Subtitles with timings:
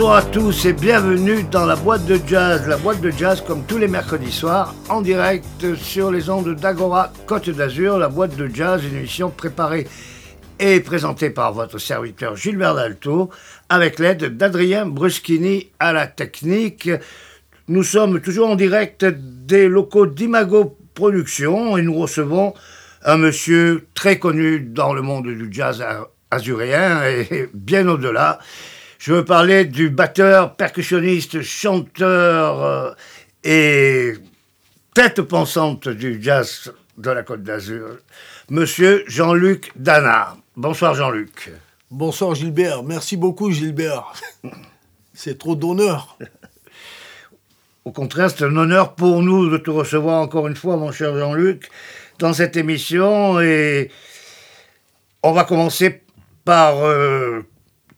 [0.00, 2.66] Bonsoir à tous et bienvenue dans la boîte de jazz.
[2.66, 7.12] La boîte de jazz comme tous les mercredis soirs en direct sur les ondes d'Agora
[7.26, 7.98] Côte d'Azur.
[7.98, 9.86] La boîte de jazz, une émission préparée
[10.58, 13.28] et présentée par votre serviteur Gilbert Dalto
[13.68, 16.88] avec l'aide d'Adrien Bruschini à la technique.
[17.68, 22.54] Nous sommes toujours en direct des locaux d'Imago Productions et nous recevons
[23.04, 25.84] un monsieur très connu dans le monde du jazz
[26.30, 28.38] azuréen et bien au-delà.
[29.00, 32.92] Je veux parler du batteur, percussionniste, chanteur euh,
[33.42, 34.12] et
[34.92, 37.96] tête pensante du jazz de la Côte d'Azur,
[38.50, 40.36] monsieur Jean-Luc Dana.
[40.54, 41.50] Bonsoir Jean-Luc.
[41.90, 44.12] Bonsoir Gilbert, merci beaucoup Gilbert.
[45.14, 46.18] C'est trop d'honneur.
[47.86, 51.16] Au contraire, c'est un honneur pour nous de te recevoir encore une fois, mon cher
[51.16, 51.70] Jean-Luc,
[52.18, 53.40] dans cette émission.
[53.40, 53.90] Et
[55.22, 56.02] on va commencer
[56.44, 57.40] par euh,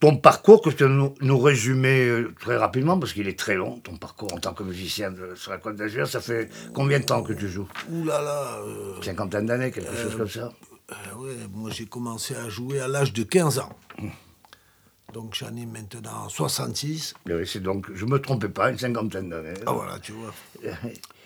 [0.03, 3.79] ton parcours que tu nous, nous résumer euh, très rapidement, parce qu'il est très long,
[3.79, 6.09] ton parcours en tant que musicien de, sur la Côte d'Azur.
[6.09, 7.69] Ça fait combien de temps que tu joues?
[7.89, 10.53] Ouh là là euh, Cinquantaine d'années, quelque chose comme ça
[10.91, 13.79] euh, ouais, Moi j'ai commencé à jouer à l'âge de 15 ans.
[15.13, 17.15] Donc j'en ai maintenant 66.
[17.27, 19.55] Oui, c'est donc, je me trompais pas, une cinquantaine d'années.
[19.67, 20.35] Ah voilà, tu vois.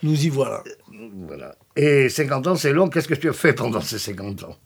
[0.02, 0.62] Nous y voilà.
[1.26, 1.54] Voilà.
[1.76, 2.90] Et 50 ans, c'est long.
[2.90, 4.56] Qu'est-ce que tu as fait pendant ces 50 ans?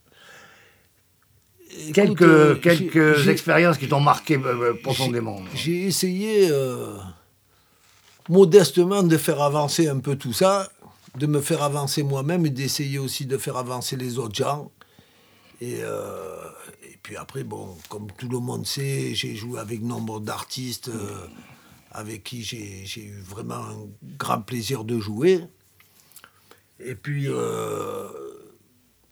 [1.73, 5.41] Écoute, Quelques, euh, quelques expériences qui t'ont marqué euh, profondément.
[5.55, 6.97] J'ai essayé euh,
[8.29, 10.69] modestement de faire avancer un peu tout ça,
[11.17, 14.71] de me faire avancer moi-même et d'essayer aussi de faire avancer les autres gens.
[15.61, 16.49] Et, euh,
[16.83, 21.27] et puis après, bon, comme tout le monde sait, j'ai joué avec nombre d'artistes euh,
[21.93, 23.87] avec qui j'ai j'ai eu vraiment un
[24.19, 25.41] grand plaisir de jouer.
[26.79, 28.09] Et puis euh,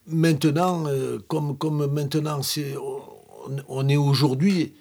[0.09, 4.75] maintenant, euh, comme, comme maintenant c'est, on, on est aujourd'hui,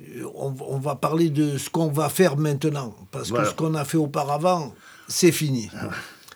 [0.00, 2.94] euh, on, on va parler de ce qu'on va faire maintenant.
[3.10, 3.44] Parce Voilà.
[3.44, 4.74] que ce qu'on a fait auparavant,
[5.08, 5.70] c'est fini.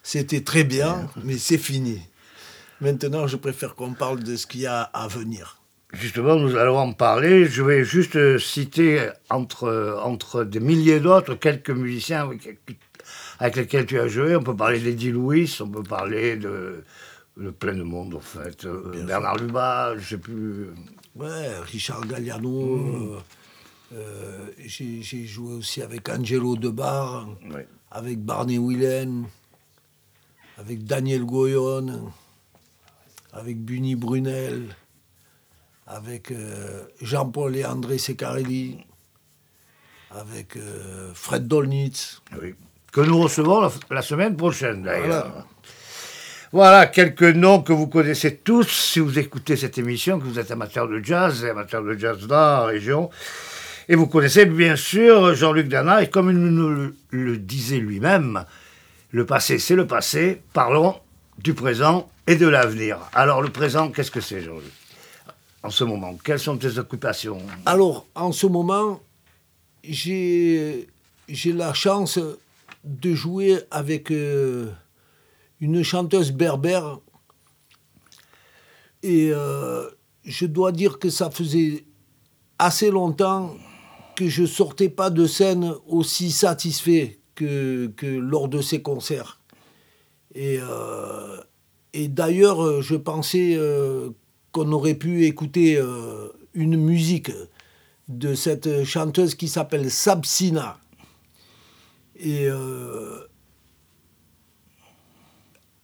[0.03, 2.01] C'était très bien, mais c'est fini.
[2.81, 5.59] Maintenant, je préfère qu'on parle de ce qu'il y a à venir.
[5.93, 7.45] Justement, nous allons en parler.
[7.47, 12.59] Je vais juste euh, citer entre, entre des milliers d'autres quelques musiciens avec,
[13.41, 14.37] avec lesquels tu as joué.
[14.37, 16.85] On peut parler d'Eddie Louis, on peut parler de,
[17.41, 18.65] de plein de monde, en fait.
[18.65, 20.69] Euh, Bernard Lubat, je sais plus.
[21.17, 22.77] Ouais, Richard Galliano.
[22.77, 23.19] Mmh.
[23.95, 27.29] euh, euh, j'ai joué aussi avec Angelo Debar,
[27.91, 29.25] avec Barney Whelan,
[30.59, 32.13] avec Daniel Goyon,
[33.33, 34.77] avec Bunny Brunel,
[35.87, 38.79] avec euh, Jean-Paul et André Secarelli,
[40.11, 42.23] avec euh, Fred Dolnitz.
[42.41, 42.55] Oui.
[42.93, 45.29] Que nous recevons la, la semaine prochaine, d'ailleurs.
[45.29, 45.47] Voilà.
[46.53, 50.51] Voilà, quelques noms que vous connaissez tous si vous écoutez cette émission, que vous êtes
[50.51, 53.09] amateur de jazz amateur de jazz dans la région.
[53.89, 58.45] Et vous connaissez bien sûr Jean-Luc Dana, et comme il nous le, disait lui-même,
[59.13, 60.97] le passé c'est le passé, parlons
[61.39, 62.99] du présent et de l'avenir.
[63.15, 64.73] Alors le présent, qu'est-ce que c'est Jean-Luc?
[65.63, 67.39] En ce moment, quelles sont tes occupations?
[67.65, 69.01] Alors, en ce moment,
[69.85, 70.89] j'ai
[71.29, 72.19] j'ai la chance
[72.83, 74.69] de jouer avec euh,
[75.61, 76.99] une chanteuse berbère.
[79.03, 79.89] Et euh,
[80.25, 81.85] je dois dire que ça faisait
[82.59, 83.55] assez longtemps
[84.17, 89.41] que je sortais pas de scène aussi satisfait que, lors de ces concerts.
[90.35, 91.39] Et, euh,
[91.95, 94.11] d'ailleurs, je pensais euh,
[94.53, 95.83] qu'on aurait pu écouter
[96.53, 97.33] une musique
[98.09, 100.79] de cette chanteuse qui s'appelle Sabsina.
[102.17, 102.49] Et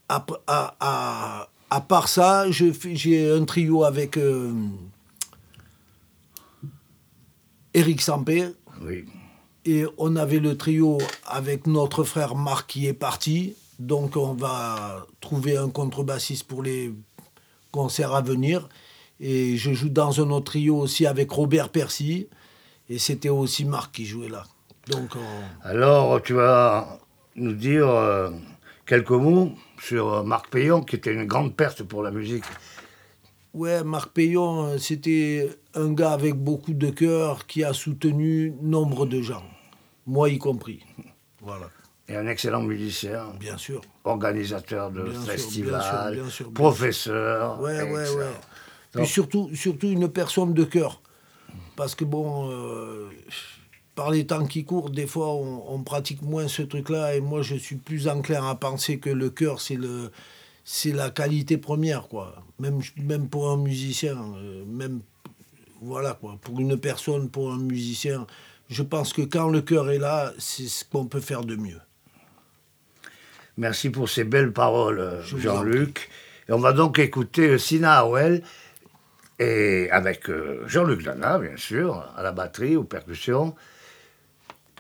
[0.08, 4.52] à, à- à- à part ça, j'ai un trio avec euh,
[7.74, 8.48] Eric Sampé.
[8.82, 9.04] Oui.
[9.64, 13.54] Et on avait le trio avec notre frère Marc qui est parti.
[13.78, 16.94] Donc on va trouver un contrebassiste pour les
[17.72, 18.68] concerts à venir.
[19.18, 22.28] Et je joue dans un autre trio aussi avec Robert Percy.
[22.88, 24.44] Et c'était aussi Marc qui jouait là.
[24.88, 27.00] Donc on- Alors tu vas
[27.34, 28.30] nous dire euh,
[28.86, 29.50] quelques mots
[29.86, 32.44] sur euh, Marc Payon, qui était une grande perte pour la musique.
[33.54, 39.06] ouais, Marc Payon, euh, c'était un gars avec beaucoup de cœur qui a soutenu nombre
[39.06, 39.44] de gens.
[40.06, 40.80] Moi y compris.
[41.40, 41.70] Voilà,
[42.08, 43.80] Et un excellent musicien, bien sûr.
[44.04, 47.60] organisateur de Bien sûr, festivals, bien sûr, bien sûr, bien professeur.
[47.60, 48.32] Ouais, ouais, ouais.
[48.92, 51.00] Puis surtout, surtout une personne de cœur.
[51.76, 53.08] Parce que bon, euh,
[53.96, 57.16] par les temps qui courent, des fois, on, on pratique moins ce truc-là.
[57.16, 60.12] Et moi, je suis plus enclin à penser que le cœur, c'est le,
[60.64, 62.36] c'est la qualité première, quoi.
[62.60, 65.00] Même, même pour un musicien, euh, même,
[65.80, 66.38] voilà, quoi.
[66.42, 68.26] Pour une personne, pour un musicien,
[68.68, 71.80] je pense que quand le cœur est là, c'est ce qu'on peut faire de mieux.
[73.56, 76.10] Merci pour ces belles paroles, Jean-Luc.
[76.48, 78.42] Et on va donc écouter Sina Howell,
[79.38, 83.54] et avec euh, Jean-Luc Dana, bien sûr, à la batterie, aux percussions,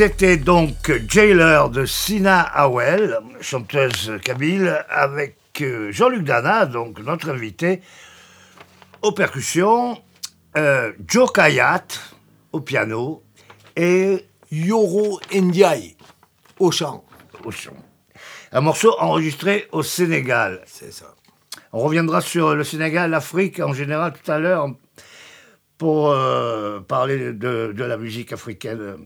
[0.00, 7.82] C'était donc Jailer de Sina Howell, chanteuse kabyle, avec euh, Jean-Luc Dana, donc notre invité,
[9.02, 10.00] aux percussions,
[10.56, 11.84] euh, Joe Kayat
[12.50, 13.22] au piano
[13.76, 15.98] et Yoro Ndiaye
[16.58, 17.04] au chant.
[17.44, 17.76] au.
[18.52, 20.62] Un morceau enregistré au Sénégal.
[20.64, 21.14] C'est ça.
[21.74, 24.66] On reviendra sur le Sénégal, l'Afrique en général tout à l'heure
[25.76, 28.96] pour euh, parler de, de la musique africaine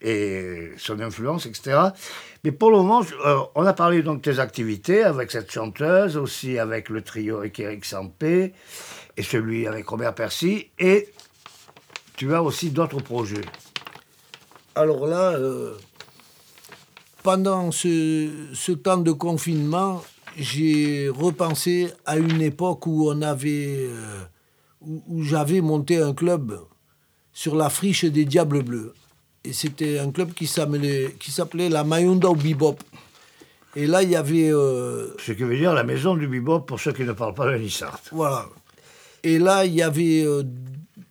[0.00, 1.78] et son influence, etc.
[2.44, 6.16] Mais pour le moment, euh, on a parlé donc de tes activités avec cette chanteuse,
[6.16, 8.52] aussi avec le trio avec Eric Sampé
[9.16, 10.70] et celui avec Robert Percy.
[10.78, 11.08] Et
[12.16, 13.44] tu as aussi d'autres projets.
[14.74, 15.74] Alors là, euh,
[17.22, 20.02] pendant ce, ce temps de confinement,
[20.36, 24.24] j'ai repensé à une époque où on avait, euh,
[24.80, 26.60] où j'avais monté un club
[27.32, 28.94] sur la friche des Diables Bleus.
[29.44, 32.78] Et c'était un club qui s'appelait, la Mayunda au Bebop.
[33.76, 36.78] Et là, il y avait euh, Ce qui veut dire la maison du bebop pour
[36.78, 38.00] ceux qui ne parlent pas le Nissart.
[38.12, 38.46] Voilà.
[39.24, 40.44] Et là, il y avait euh,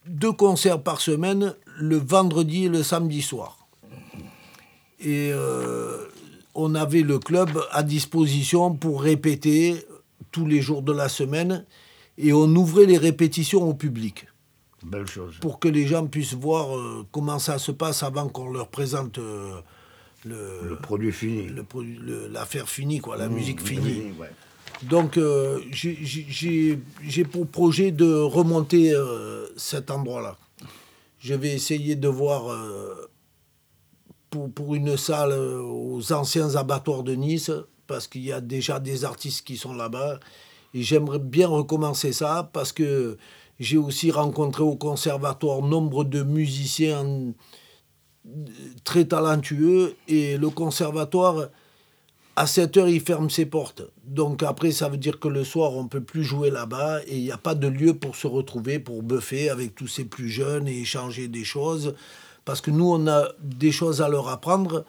[0.05, 3.67] deux concerts par semaine, le vendredi et le samedi soir.
[4.99, 5.97] Et euh,
[6.55, 9.85] on avait le club à disposition pour répéter
[10.31, 11.65] tous les jours de la semaine.
[12.17, 14.27] et on ouvrait les répétitions au public
[14.83, 15.35] Belle chose.
[15.41, 19.17] pour que les gens puissent voir euh, comment ça se passe avant qu'on leur présente
[19.17, 19.59] euh,
[20.25, 21.47] le, Le produit fini.
[21.47, 24.01] le produit- le- l'affaire finie, quoi, la musique Mmh, finie.
[24.19, 24.29] ouais.
[24.83, 26.79] Donc, euh, j'ai-
[27.31, 30.37] pour projet de remonter euh, cet endroit-là.
[31.19, 32.49] Je vais essayer de voir
[34.29, 37.51] pour, pour une salle aux anciens abattoirs de Nice,
[37.87, 40.19] parce qu'il y a déjà des artistes qui sont là-bas.
[40.73, 43.17] Et j'aimerais bien recommencer ça, parce que
[43.59, 48.45] j'ai aussi rencontré au conservatoire nombre de musiciens euh,
[48.83, 49.95] très talentueux.
[50.07, 51.49] Et le conservatoire,
[52.35, 53.83] à 7 heures, il ferme ses portes.
[54.05, 57.17] Donc après, ça veut dire que le soir, on ne peut plus jouer là-bas et
[57.17, 60.29] il n'y a pas de lieu pour se retrouver, pour buffer avec tous ces plus
[60.29, 61.95] jeunes et échanger des choses.
[62.45, 64.83] Parce que nous, on a des choses à leur apprendre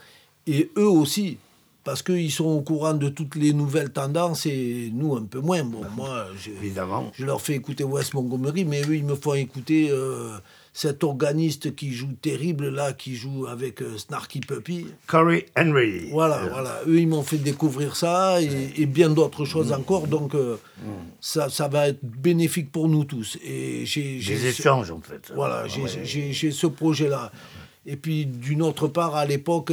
[0.46, 1.38] et eux aussi.
[1.84, 5.62] Parce qu'ils sont au courant de toutes les nouvelles tendances et nous, un peu moins.
[5.64, 6.26] Bon, moi,
[6.62, 7.12] Évidemment.
[7.14, 10.30] je leur fais écouter West Montgomery, mais eux, ils me font écouter euh,
[10.72, 14.86] cet organiste qui joue terrible, là, qui joue avec euh, Snarky Puppy.
[15.06, 16.08] Corey Henry.
[16.10, 16.80] Voilà, Euh, voilà.
[16.88, 19.80] Eux, ils m'ont fait découvrir ça et, et bien d'autres choses Mm.
[19.80, 20.06] encore.
[20.06, 20.56] Donc, euh,
[21.20, 23.36] ça, ça va être bénéfique pour nous tous.
[23.44, 25.30] Et j'ai, j'ai Des ce- échanges, en fait.
[25.34, 27.30] Voilà, Ah, j'ai, j'ai- j'ai ce projet-là.
[27.84, 29.70] Et puis, d'une autre part, à l'époque,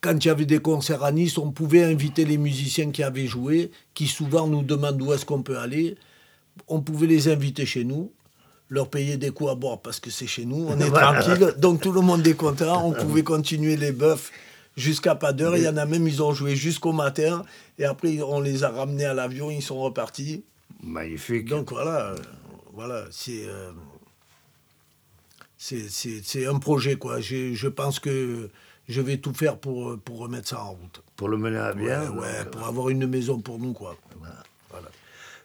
[0.00, 3.26] quand il y avait des concerts à Nice, on pouvait inviter les musiciens qui avaient
[3.26, 5.96] joué, qui souvent nous demandent où est-ce qu'on peut aller.
[6.68, 8.12] On pouvait les inviter chez nous,
[8.68, 11.54] leur payer des coups à boire parce que c'est chez nous, on est tranquille.
[11.58, 14.30] Donc tout le monde est content, on pouvait continuer les bœufs
[14.76, 15.56] jusqu'à pas d'heure.
[15.56, 17.44] Il y en a même, ils ont joué jusqu'au matin.
[17.78, 20.44] Et après, on les a ramenés à l'avion, ils sont repartis.
[20.82, 21.46] Magnifique.
[21.48, 22.16] Donc voilà, euh,
[22.74, 23.70] voilà, c'est euh,
[25.58, 25.88] c'est-
[26.22, 27.20] c'est un projet quoi.
[27.20, 28.50] J'ai- Je pense que
[28.88, 31.02] je vais tout faire pour euh, pour remettre ça en route.
[31.16, 32.10] pour le mener à bien.
[32.12, 33.96] Ouais, euh, pour avoir une maison pour nous quoi.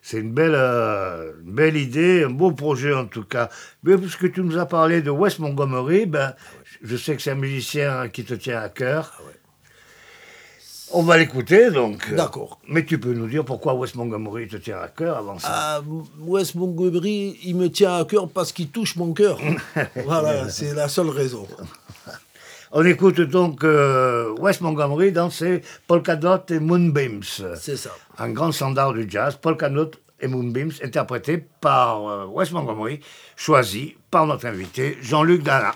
[0.04, 3.50] C'est une belle, euh, une belle idée, un beau projet en tout cas.
[3.84, 6.34] Mais puisque tu nous as parlé de Wes Montgomery, ben,
[6.82, 9.22] je sais que c'est un musicien qui te tient à cœur.
[10.94, 12.14] On va l'écouter donc.
[12.16, 12.60] D'accord.
[12.68, 15.48] Mais tu peux nous dire pourquoi Wes Montgomery te tient à cœur avant ça?
[15.52, 15.82] Ah,
[16.20, 19.40] Wes Montgomery, il me tient à cœur parce qu'il touche mon cœur.
[20.04, 21.48] voilà, c'est la seule raison.
[22.74, 27.22] On écoute donc euh, Wes Montgomery dans ses Polka Dot et Moonbeams.
[27.56, 27.90] C'est ça.
[28.18, 33.02] Un grand standard du jazz, Polka Dot et Moonbeams, interprété par euh, Wes Montgomery,
[33.36, 35.74] choisi par notre invité Jean-Luc Dana.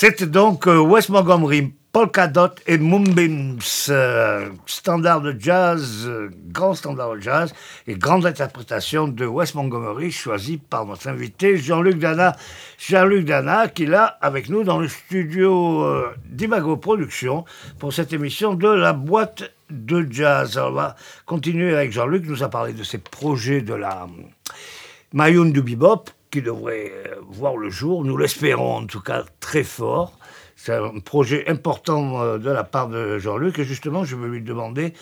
[0.00, 3.58] C'était donc euh, Wes Montgomery, Polka Dot et Moonbeams,
[3.88, 7.52] euh, standard de jazz, euh, grand standard de jazz
[7.88, 12.36] et grande interprétation de Wes Montgomery choisi par notre invité Jean-Luc Dana.
[12.78, 15.84] Jean-Luc Dana qui est là avec nous dans le studio
[16.26, 17.44] d'Imago Productions
[17.80, 20.58] pour cette émission de la boîte de jazz.
[20.58, 24.06] Alors, on va continuer avec Jean-Luc, nous a parlé de ses projets de la
[25.12, 29.64] Mayune du Bebop qui devrait euh, voir le jour, nous l'espérons en tout cas très
[29.64, 30.18] fort.
[30.56, 34.42] C'est un projet important euh, de la part de Jean-Luc et justement je veux lui
[34.42, 34.92] demander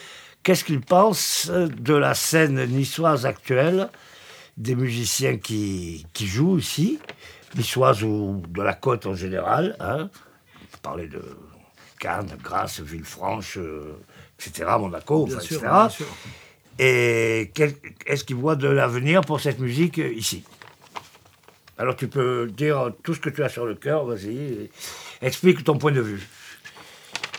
[0.42, 3.88] qu'est-ce qu'il pense euh, de la scène niçoise actuelle,
[4.56, 6.98] des musiciens qui, qui jouent ici,
[7.56, 9.76] niçoise ou de la côte en général.
[9.80, 10.08] Hein.
[10.54, 11.22] On peut parler de
[11.98, 13.58] Cannes, Grasse, Villefranche,
[14.38, 15.72] etc., Monaco, Bien enfin, sûr, etc.
[15.72, 16.06] bien sûr.
[16.78, 17.52] Et
[18.06, 20.44] est-ce qu'il voit de l'avenir pour cette musique ici?
[21.78, 24.70] Alors tu peux dire tout ce que tu as sur le cœur, vas-y,
[25.20, 26.26] explique ton point de vue.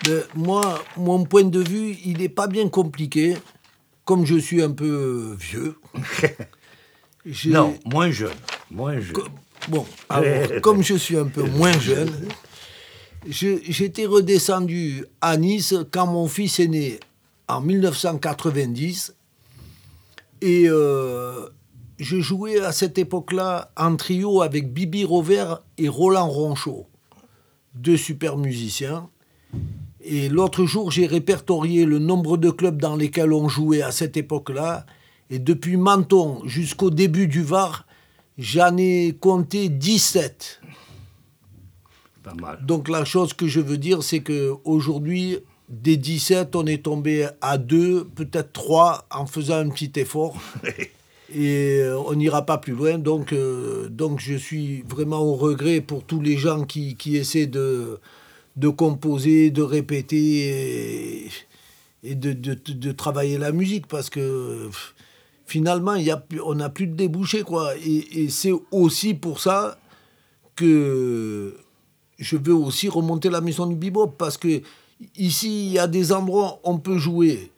[0.07, 3.35] Mais moi, mon point de vue, il n'est pas bien compliqué.
[4.05, 5.75] Comme je suis un peu vieux.
[7.47, 8.31] Non, moins jeune,
[8.71, 9.17] moins jeune.
[9.67, 12.09] Bon, alors, comme je suis un peu moins jeune,
[13.27, 16.99] je- j'étais redescendu à Nice quand mon fils est né
[17.49, 19.13] en 1990.
[20.41, 21.49] Et euh,
[21.99, 26.87] je jouais à cette époque-là en trio avec Bibi Rover et Roland Ronchot,
[27.73, 29.09] deux super musiciens.
[30.01, 34.15] Et l'autre jour, j'ai répertorié le nombre de clubs dans lesquels on jouait à cette
[34.15, 34.85] époque-là.
[35.29, 37.85] Et depuis Menton jusqu'au début du Var,
[38.37, 40.61] j'en ai compté 17.
[42.23, 42.65] Pas mal.
[42.65, 47.27] Donc la chose que je veux dire, c'est que aujourd'hui, des 17, on est tombé
[47.41, 50.37] à 2, peut-être 3, en faisant un petit effort.
[51.33, 52.97] Et euh, on n'ira pas plus loin.
[52.97, 57.99] Donc, euh, donc je suis vraiment au regret pour tous les gens qui, essaient de,
[58.75, 61.29] composer, de répéter
[62.03, 64.69] et, de, travailler la musique parce que
[65.45, 65.95] finalement,
[66.45, 67.43] on n'a plus de débouchés.
[67.85, 69.77] Et c'est aussi pour ça
[70.55, 71.55] que
[72.17, 74.61] je veux aussi remonter la maison du bebop parce que
[75.15, 77.51] ici, il y a des endroits où on peut jouer.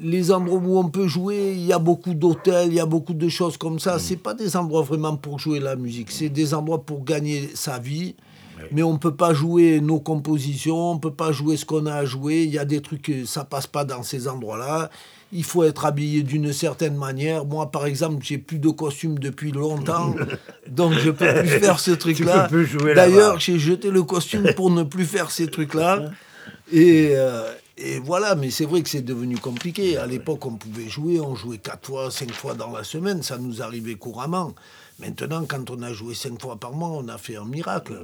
[0.00, 3.14] Les endroits où on peut jouer, il y a beaucoup d'hôtels, il y a beaucoup
[3.14, 3.98] de choses comme ça.
[3.98, 6.10] C'est pas des endroits vraiment pour jouer la musique.
[6.10, 8.14] C'est des endroits pour gagner sa vie.
[8.70, 12.04] Mais on peut pas jouer nos compositions, on peut pas jouer ce qu'on a à
[12.04, 12.44] jouer.
[12.44, 14.90] Il y a des trucs que ça passe pas dans ces endroits-là.
[15.32, 17.44] Il faut être habillé d'une certaine manière.
[17.44, 20.14] Moi, par exemple, j'ai plus de costume depuis longtemps,
[20.68, 22.44] donc je peux plus faire ce truc-là.
[22.44, 26.10] peux plus jouer D'ailleurs, j'ai jeté le costume pour ne plus faire ces trucs-là.
[26.70, 29.96] Et, euh, et voilà, mais c'est vrai que c'est devenu compliqué.
[29.96, 33.38] À l'époque, on pouvait jouer, on jouait quatre fois, cinq fois dans la semaine, ça
[33.38, 34.54] nous arrivait couramment.
[34.98, 37.94] Maintenant, quand on a joué cinq fois par mois, on a fait un miracle.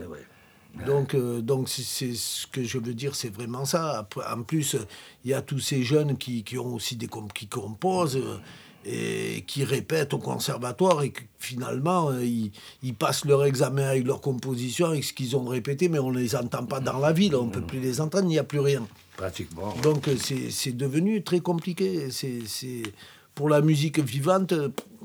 [0.86, 4.06] Donc, euh, donc c'est- ce que je veux dire, c'est vraiment ça.
[4.30, 4.76] En plus,
[5.24, 8.38] il y a tous ces jeunes qui, qui ont aussi des comp- qui composent euh,
[8.84, 12.52] et qui répètent au conservatoire et que finalement, euh, ils,
[12.82, 16.18] ils passent leur examen avec leur composition, avec ce qu'ils ont répété, mais on ne
[16.18, 18.44] les entend pas dans la ville, on ne peut plus les entendre, il n'y a
[18.44, 18.86] plus rien.
[19.18, 19.74] Pratiquement.
[19.82, 22.08] Donc c'est devenu très compliqué.
[22.10, 22.82] C'est
[23.34, 24.54] pour la musique vivante,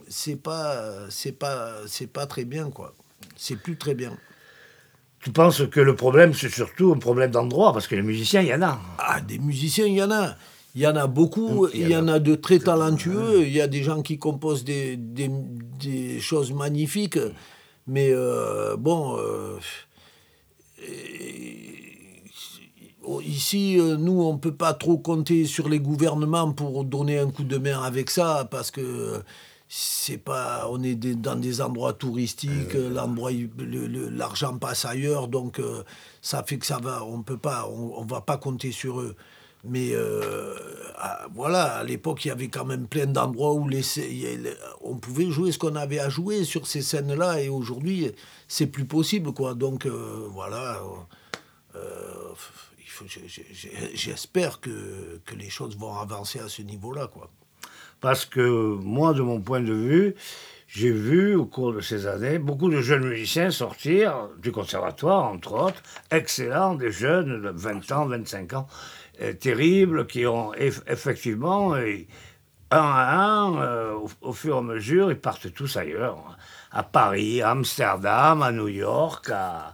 [0.07, 2.93] c'est pas c'est pas c'est pas très bien quoi.
[3.35, 4.15] C'est plus très bien.
[5.19, 8.49] Tu penses que le problème, c'est surtout un problème d'endroit, parce que les musiciens, il
[8.49, 8.79] y en a.
[8.99, 10.35] Ah, des musiciens, il y en a.
[10.75, 12.19] Il y en a beaucoup, Il y en a.
[12.19, 15.29] de très talentueux, il y a des gens qui composent des, des,
[15.79, 17.19] des choses magnifiques,
[17.87, 19.57] mais euh, bon, euh,
[23.23, 27.29] ici, euh, nous, on ne peut pas trop compter sur les gouvernements pour donner un
[27.31, 29.21] coup de main avec ça, parce que
[29.67, 34.85] c'est pas, on est des- dans des endroits touristiques, l'endroit, il- le- le- l'argent passe
[34.85, 35.83] ailleurs, donc euh,
[36.21, 39.15] ça fait que ça va, on peut pas, on, on va pas compter sur eux.
[39.65, 40.53] Mais euh,
[40.97, 43.81] à- voilà, à l'époque, il y avait quand même plein d'endroits où les,
[44.81, 47.41] on pouvait jouer ce qu'on avait à jouer sur ces scènes-là.
[47.41, 48.11] Et aujourd'hui,
[48.49, 49.53] c'est plus possible, quoi.
[49.55, 50.81] Donc euh, voilà.
[51.75, 51.79] euh,
[53.93, 57.29] J'espère que, que les choses vont avancer à ce niveau-là, quoi.
[58.01, 60.15] Parce que moi, de mon point de vue,
[60.67, 65.53] j'ai vu au cours de ces années beaucoup de jeunes musiciens sortir du conservatoire, entre
[65.53, 68.67] autres, excellents, des jeunes de 20 ans, 25 ans,
[69.21, 71.95] euh, terribles, qui ont eff- effectivement, euh,
[72.71, 76.17] un à un, euh, au, fur et à mesure, ils partent tous ailleurs.
[76.29, 76.35] hein.
[76.71, 79.73] À Paris, à Amsterdam, à New York, à-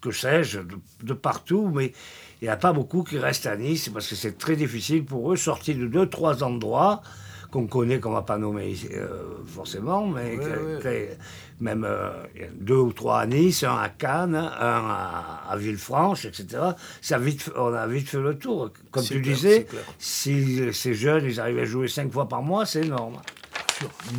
[0.00, 1.92] que sais-je, de, de partout, mais
[2.40, 5.32] il n'y a pas beaucoup qui restent à Nice parce que c'est très difficile pour
[5.32, 7.02] eux, sortis de deux, trois endroits
[7.50, 9.08] qu'on connaît, qu'on ne va pas nommer euh,
[9.46, 11.08] forcément, mais que- que-
[11.60, 12.10] même euh,
[12.60, 16.46] deux ou trois à Nice, un à Cannes, un à, à Villefranche, etc.
[17.00, 18.70] Ça vite, on a vite fait le tour.
[18.90, 19.66] Comme tu clair, disais,
[19.98, 23.16] si ces jeunes, ils arrivaient à jouer cinq fois par mois, c'est énorme.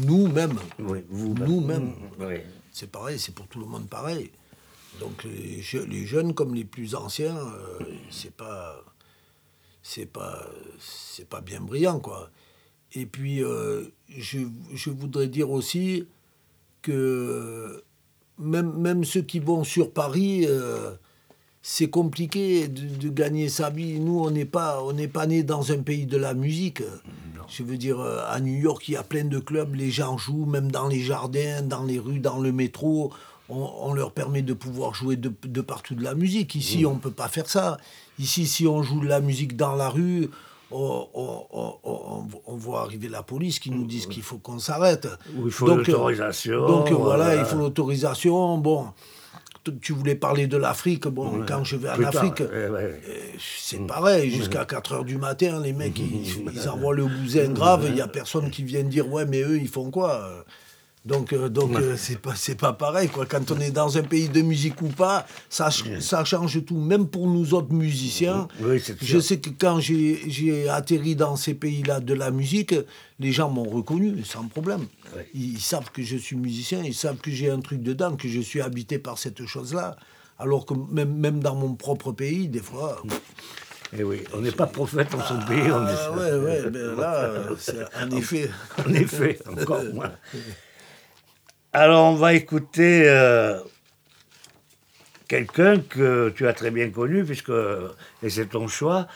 [0.06, 1.94] Nous-mêmes, Oui, vous, Nous-mêmes.
[2.20, 2.36] Oui.
[2.72, 4.32] c'est pareil, c'est pour tout le monde pareil.
[5.00, 8.84] Donc les, je- les jeunes comme les plus anciens, euh, c'est pas,
[9.82, 10.46] c'est pas,
[10.80, 12.30] c'est pas bien brillant quoi.
[12.94, 14.40] Et puis euh, je,
[14.74, 16.06] je voudrais dire aussi
[16.82, 17.84] que
[18.38, 20.92] même, même ceux qui vont sur Paris, euh,
[21.62, 24.00] c'est compliqué de, de gagner sa vie.
[24.00, 26.82] Nous, on n'est pas, on n'est pas né dans un pays de la musique.
[27.50, 30.18] Je veux dire, euh, à New York, il y a plein de clubs, les gens
[30.18, 33.12] jouent, même dans les jardins, dans les rues, dans le métro.
[33.50, 36.56] On, on leur permet de pouvoir jouer de, de partout de la musique.
[36.56, 37.78] Ici, on ne peut pas faire ça.
[38.20, 40.30] Ici, si on joue de la musique dans la rue,
[40.72, 45.08] on, voit arriver la police qui nous disent qu'il faut qu'on s'arrête.
[45.44, 47.42] Il faut Donc, l'autorisation, Donc voilà, voilà.
[47.42, 48.58] il faut l'autorisation.
[48.58, 48.88] Bon,
[49.82, 51.08] tu voulais parler de l'Afrique.
[51.08, 52.48] Bon, quand je vais en Afrique, ouais.
[52.52, 52.92] euh,
[53.40, 54.30] c'est pareil.
[54.30, 57.86] Jusqu'à 4 heures du matin, les mecs, ils, ils envoient le bousin grave.
[57.88, 60.46] Il n'y a personne qui vient dire Ouais, mais eux, ils font quoi?
[61.06, 63.26] Donc, euh, donc euh, c'est pas c'est pas pareil quoi.
[63.26, 66.78] Quand on est dans un pays de musique ou pas, ça ça change tout.
[66.78, 72.00] Même pour nous autres musiciens, Oui, je sais que quand j'ai atterri dans ces pays-là
[72.02, 72.76] de la musique,
[73.20, 74.86] les gens m'ont reconnu sans problème.
[75.34, 78.28] Ils, ils savent que je suis musicien, ils savent que j'ai un truc dedans, que
[78.28, 79.96] je suis habité par cette chose-là.
[80.38, 83.02] Alors que même, même dans mon propre pays, des fois.
[83.98, 86.96] Eh oui, on n'est pas prophète dans son pays, on dit Ah ouais, ouais, ben
[86.96, 88.50] là, c'est- en effet.
[88.88, 90.12] En effet, encore moins.
[91.72, 93.60] Alors, on va écouter euh,
[95.28, 97.52] quelqu'un que tu as très bien connu, puisque,
[98.28, 99.08] c'est ton choix,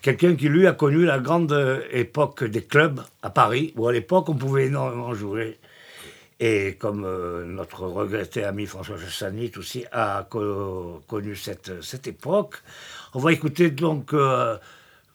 [0.00, 3.92] quelqu'un qui, lui, a connu la grande euh, époque des clubs à Paris, où à
[3.92, 5.58] l'époque, on pouvait énormément jouer.
[6.40, 12.62] Et comme euh, notre regretté ami François Chassanit aussi a co- connu cette, époque,
[13.12, 14.14] on va écouter donc,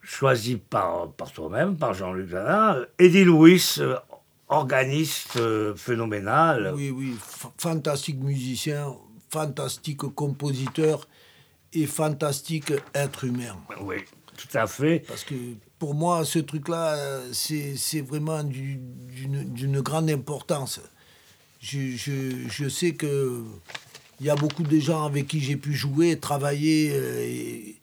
[0.03, 3.79] choisi par, par toi-même, par Jean-Luc Zanin, Eddie Louis,
[4.49, 6.73] organiste euh, phénoménal.
[6.75, 8.95] Oui, oui, fa- fantastique musicien,
[9.31, 11.07] fantastique compositeur
[11.73, 13.55] et fantastique être humain.
[13.81, 13.97] Oui,
[14.35, 15.03] tout à fait.
[15.07, 15.35] Parce que
[15.77, 20.81] pour moi, ce truc-là, euh, c'est vraiment du- d'une grande importance.
[21.61, 23.43] Je, je- je sais que
[24.21, 27.75] il y a beaucoup de gens avec qui j'ai pu jouer, travailler, euh, et,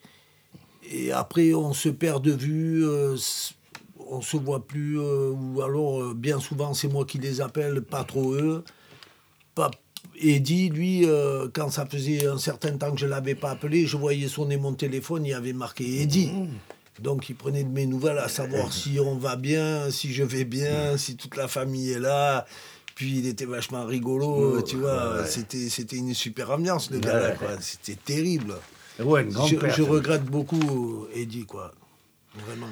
[0.91, 2.83] et après on se perd de vue,
[4.09, 7.81] on se voit plus, euh, ou alors euh, bien souvent c'est moi qui les appelle,
[7.81, 8.63] pas trop eux.
[9.55, 9.71] Pas,
[10.19, 13.85] Eddie, lui, euh, quand ça faisait un certain temps que je ne l'avais pas appelé,
[13.85, 16.31] je voyais sonner mon téléphone, il y avait marqué Eddie.
[16.99, 20.45] Donc il prenait de mes nouvelles à savoir si on va bien, si je vais
[20.45, 22.45] bien, si toute la famille est là.
[22.95, 25.23] Puis il était vachement rigolo, tu vois.
[25.25, 27.49] C'était, c'était une super ambiance, le gars-là, quoi.
[27.59, 28.55] C'était terrible.
[28.99, 31.71] Ouais, je regrette beaucoup Eddie, quoi.
[32.47, 32.69] Vraiment.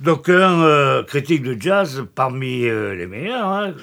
[0.00, 3.74] Donc un euh, critique de jazz parmi euh, les meilleurs, hein,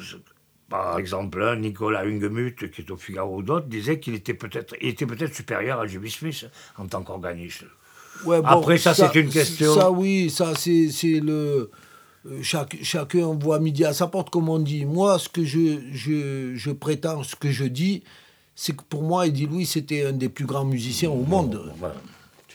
[0.69, 4.75] par exemple un Nicolas Hungemuth qui est au Figaro ou d'autres, disait qu'il était peut-être
[4.80, 6.45] était supérieur à Jimmy Smith
[6.78, 7.65] en tant qu'organiste.
[8.25, 9.73] Ouais, Après, ça, c'est une question.
[9.75, 11.69] Ça, oui, ça, c'est le.
[12.25, 14.86] euh, Chaque, chacun voit midi à sa porte, comme on dit.
[14.86, 18.04] Moi, ce que je, je, je prétends, ce que je dis,
[18.56, 21.73] c'est que pour moi, Eddie Louis, c'était un des plus grands musiciens au monde.
[21.78, 21.95] Voilà.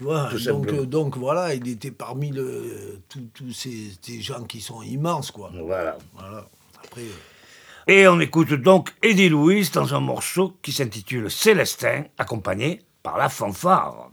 [0.01, 0.81] Tu vois, Tout donc, simplement.
[0.81, 5.31] euh, donc voilà, il était parmi le, tous tous ces, ces gens qui sont immenses,
[5.31, 5.51] quoi.
[5.63, 5.99] Voilà.
[6.15, 6.47] Voilà.
[6.83, 12.81] Après, euh, Et on écoute donc Eddie Louis dans un morceau qui s'intitule Célestin, accompagné
[13.03, 14.09] par la fanfare.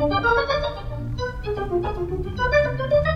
[0.00, 0.24] Thank
[3.04, 3.09] you.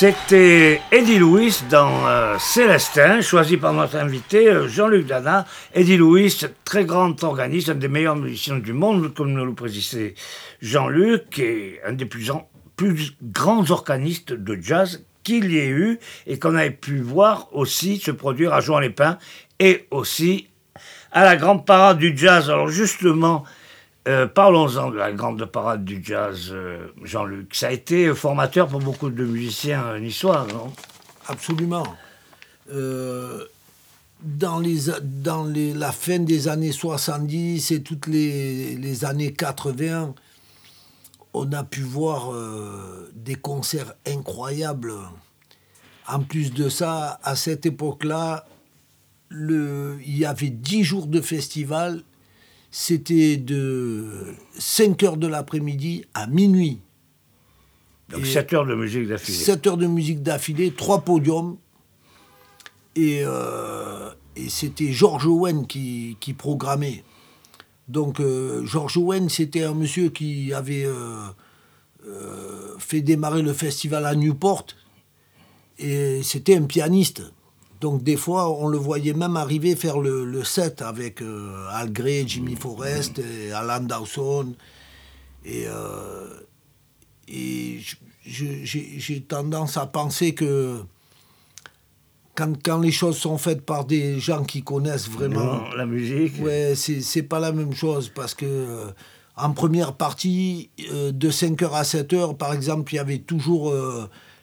[0.00, 5.44] C'était Eddie Louis dans euh, Célestin, choisi par notre invité euh, Jean-Luc Dana.
[5.74, 6.34] Eddie Louis,
[6.64, 10.14] très grand organiste, un des meilleurs musiciens du monde, comme nous le précisait
[10.62, 12.32] Jean-Luc, et un des plus,
[13.22, 18.10] grands organistes de jazz qu'il y ait eu et qu'on avait pu voir aussi se
[18.10, 19.18] produire à Jouan-les-Pins
[19.58, 20.48] et aussi
[21.12, 22.48] à la grande parade du jazz.
[22.48, 23.44] Alors justement,
[24.08, 27.54] euh, parlons-en de la grande parade du jazz, euh, Jean-Luc.
[27.54, 30.72] Ça a été formateur pour beaucoup de musiciens niçois, non?
[31.28, 31.86] Absolument.
[32.72, 33.44] Euh,
[34.22, 40.14] dans les, la fin des années 70 et toutes les, années 80,
[41.34, 42.32] on a pu voir
[43.14, 44.92] des concerts incroyables.
[46.06, 48.44] En plus de ça, à cette époque-là,
[49.30, 52.02] il y avait 10 jours de festival.
[52.70, 56.80] C'était de 5 heures de l'après-midi à minuit.
[58.10, 59.38] Donc Et- 7 heures de musique d'affilée.
[59.38, 61.56] 7 heures de musique d'affilée, trois podiums.
[62.96, 67.04] Et, euh, et c'était George Owen qui, qui programmait.
[67.88, 71.26] Donc euh, George Owen, c'était un monsieur qui avait euh,
[72.78, 74.66] fait démarrer le festival à Newport.
[75.78, 77.22] Et c'était un pianiste.
[77.80, 81.90] Donc des fois, on le voyait même arriver faire le, le set avec euh, Al
[81.92, 84.54] Gray, Jimmy Forrest, et Alan Dawson.
[85.46, 86.28] Et, euh,
[87.28, 87.80] et
[88.26, 90.80] j'ai tendance à penser que
[92.34, 96.34] quand, quand les choses sont faites par des gens qui connaissent vraiment, Non, la musique.
[96.42, 98.86] ouais, c'est c'est pas la même chose parce que euh,
[99.36, 103.72] en première partie, de 5h à 7h, par exemple, il y avait toujours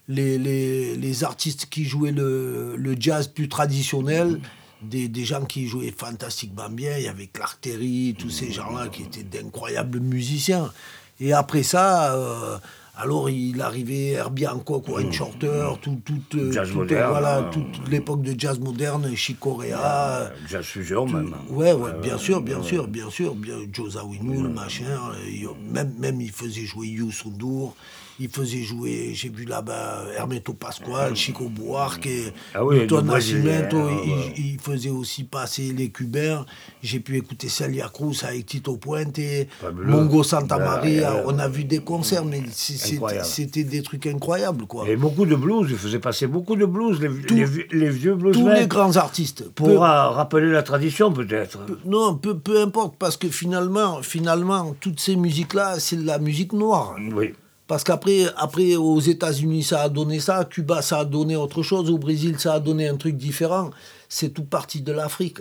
[0.07, 4.39] les, les, les artistes qui jouaient le, le jazz plus traditionnel.
[4.83, 8.89] Des, des gens qui jouaient fantastiquement bien, il y avait Clark Terry, tous ces gens-là
[8.89, 10.71] qui étaient d'incroyables musiciens.
[11.19, 12.57] Et après ça, euh,
[12.95, 17.49] alors il arrivait Herbie Hancock, Wayne Shorter, tout, tout, euh, Jazz tout- moderne, voilà, hein.
[17.51, 21.33] toute, l'époque de jazz moderne, Chick Corea, Euh, Jazz fusion même.
[21.49, 24.85] Ouais, ouais, bien sûr, bien sûr, bien sûr, bien Joe Zawinul, machin.
[24.85, 27.75] euh, même, même il faisait jouer Youssou N'Dour,
[28.19, 32.09] il faisait jouer, j'ai vu là-bas Hermeto Pascual, Chico Buarque,
[32.53, 34.33] Ah oui, Milton Nascimento, ouais, il, ouais.
[34.37, 36.45] il faisait aussi passer les Cubains.
[36.81, 39.19] J'ai pu écouter Celia Cruz avec Tito Puente,
[39.61, 39.87] Fabuleux.
[39.91, 41.13] Mongo Santa Ouais, Maria.
[41.15, 44.87] ouais, On a vu des concerts, mais c'était des trucs incroyables, quoi.
[44.89, 48.17] Et beaucoup de blues, il faisait passer beaucoup de blues, les, les vieux- les vieux
[48.33, 49.49] Tous les grands artistes.
[49.51, 51.59] Pour Peu- rappeler la tradition peut-être.
[51.85, 56.53] Non, peu, peu importe, parce que finalement, finalement, toutes ces musiques-là, c'est de la musique
[56.53, 56.95] noire.
[57.13, 57.33] Oui.
[57.67, 61.63] Parce qu'après, après, aux États-Unis, ça a donné ça, à Cuba, ça a donné autre
[61.63, 63.71] chose, au Brésil, ça a donné un truc différent.
[64.07, 65.39] C'est tout parti de l'Afrique,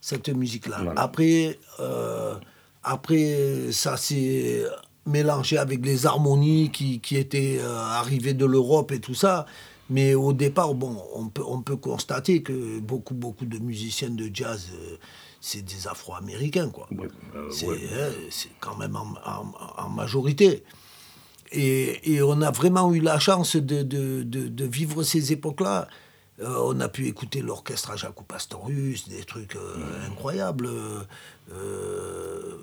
[0.00, 0.80] cette musique-là.
[0.84, 1.00] Voilà.
[1.00, 2.34] Après, euh,
[2.84, 4.64] après, ça s'est
[5.06, 9.46] mélangé avec les harmonies qui, qui étaient euh, arrivées de l'Europe et tout ça.
[9.88, 14.28] Mais au départ, bon, on peut, on peut constater que beaucoup, beaucoup de musiciens de
[14.32, 14.96] jazz, euh,
[15.40, 16.88] c'est des Afro-Américains, quoi.
[16.90, 18.10] Oui, euh, C'est euh,
[18.60, 20.64] quand même en, en- en majorité.
[21.52, 25.88] Et, et on a vraiment eu la chance de, de- de- de vivre ces époques-là.
[26.40, 30.68] Euh, on a pu écouter l'orchestre à Jaco Pastorius, des trucs euh, incroyables.
[30.68, 31.02] Euh,
[31.52, 32.56] euh,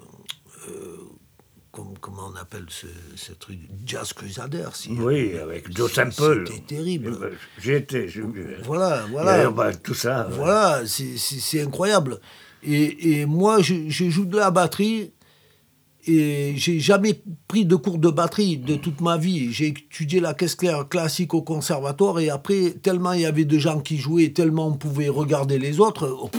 [1.71, 3.57] comme- comment on appelle ce, ce truc?
[3.85, 4.67] Jazz Crusader.
[4.73, 6.45] si- Oui, avec Joe Sample.
[6.47, 7.13] C'était terrible.
[7.15, 8.57] Eh ben, J'y étais, j'ai vu.
[8.63, 9.49] Voilà, voilà.
[9.49, 10.27] Bah, tout ça.
[10.27, 10.35] ouais.
[10.35, 12.19] Voilà, c'est- c'est c'est incroyable.
[12.61, 15.11] Et, et moi, je, je joue de la batterie
[16.05, 19.51] et j'ai jamais pris de cours de batterie de toute ma vie.
[19.53, 23.57] J'ai étudié la caisse claire classique au conservatoire et après, tellement il y avait de
[23.57, 26.29] gens qui jouaient, tellement on pouvait regarder les autres, oh,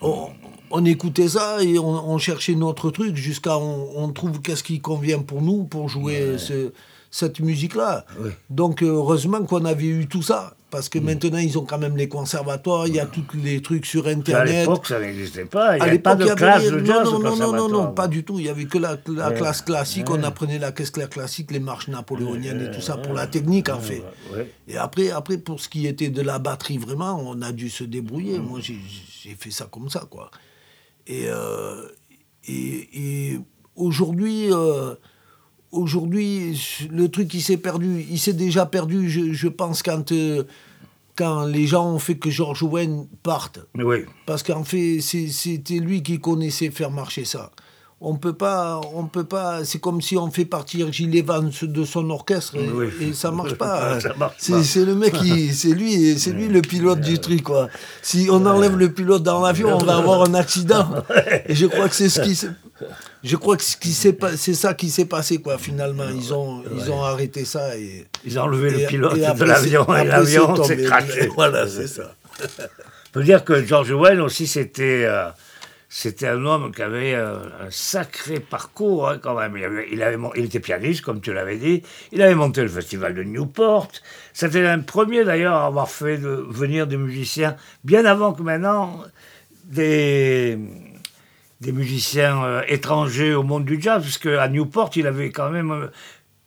[0.00, 0.28] on,
[0.70, 4.80] on écoutait ça et on, on cherchait notre truc jusqu'à on, on trouve qu'est-ce qui
[4.80, 6.72] convient pour nous pour jouer ce-
[7.10, 8.04] cette musique-là.
[8.50, 10.54] Donc euh, heureusement qu'on avait eu tout ça.
[10.70, 13.84] Parce que maintenant, ils ont quand même les conservatoires, il y a tous les trucs
[13.84, 14.60] sur À Internet.
[14.68, 15.76] l'époque, ça n'existait pas.
[15.76, 18.06] Il À n'y avait pas de classe de jazz non, non, non, non, non, pas
[18.06, 18.38] du tout.
[18.38, 19.34] Il y avait que la, la Ouais.
[19.34, 20.08] classe classique.
[20.10, 23.68] On apprenait la caisse claire classique, les marches napoléoniennes et tout ça pour la technique,
[23.68, 24.04] en fait.
[24.68, 27.82] Et après, après, pour ce qui était de la batterie, vraiment, on a dû se
[27.82, 28.38] débrouiller.
[28.38, 28.42] Mm.
[28.44, 28.78] Moi, j'ai
[29.24, 30.30] j'ai fait ça comme ça, quoi.
[31.08, 31.82] Et, euh,
[32.46, 33.40] et, et
[33.74, 34.94] aujourd'hui, euh,
[35.72, 36.60] aujourd'hui,
[36.90, 40.44] le truc qui s'est perdu, il s'est déjà perdu, je, je pense, quand, euh,
[41.16, 43.60] quand les gens ont fait que George Owen parte.
[43.74, 43.98] Oui.
[44.26, 47.50] Parce qu'en fait, c'était lui qui connaissait faire marcher ça.
[48.02, 49.62] On peut pas, on peut pas.
[49.64, 52.86] C'est comme si on fait partir Gilles Evans de son orchestre et, Oui.
[53.00, 53.98] et ça marche pas.
[54.18, 54.62] Marche C'est- pas.
[54.62, 57.68] C'est le mec qui, c'est lui, c'est lui le pilote du truc quoi.
[58.00, 60.88] Si on enlève le pilote dans l'avion, on va avoir un accident.
[61.46, 62.40] Et je crois que c'est ce qui,
[63.22, 66.04] Je crois que ce qui s'est c'est ça qui s'est passé, quoi, finalement.
[66.08, 68.06] Ils ont, ils ont arrêté ça et.
[68.24, 71.28] Ils ont enlevé et- le pilote et de l'avion et l'avion s'est craché.
[71.34, 72.14] Voilà, c'est ça.
[72.42, 75.28] On peut dire que George Wayne aussi, c'était euh,
[75.92, 79.56] c'était un homme qui avait euh, un sacré parcours hein, quand même.
[79.56, 81.82] Il, avait- il, avait mon- il était pianiste, comme tu l'avais dit.
[82.12, 83.88] Il avait monté le festival de Newport.
[84.32, 89.02] C'était un premier d'ailleurs à avoir fait de- venir des musiciens, bien avant que maintenant,
[89.64, 90.58] des,
[91.60, 95.72] des musiciens euh, étrangers au monde du jazz, puisque à Newport, il avait quand même
[95.72, 95.86] euh,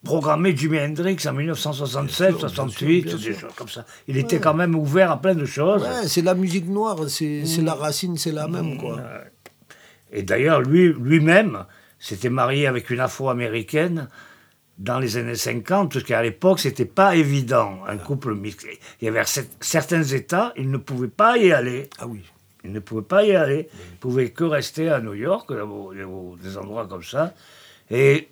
[0.05, 3.85] programmé Jimi Hendrix en 1967, Bien sûr, bien 68, sûr, des choses comme ça.
[4.07, 5.81] Il était quand même ouvert à plein de choses.
[5.83, 7.65] Ouais, c'est la musique noire, c'est c'est Mm.
[7.65, 8.99] la racine, c'est la même, quoi.
[10.13, 11.65] Et d'ailleurs, lui, lui-même
[11.99, 14.07] s'était marié avec une afro-américaine
[14.77, 18.65] dans les années 50, parce qu'à l'époque, c'était pas évident, un couple mixte.
[19.01, 21.89] Il y avait cer- certains États, ils ne pouvaient pas y aller.
[21.99, 22.21] Ah oui.
[22.63, 23.67] Ils ne pouvaient pas y aller.
[23.91, 25.51] Ils pouvaient que rester à New York,
[26.41, 27.33] des endroits comme ça.
[27.91, 28.29] Et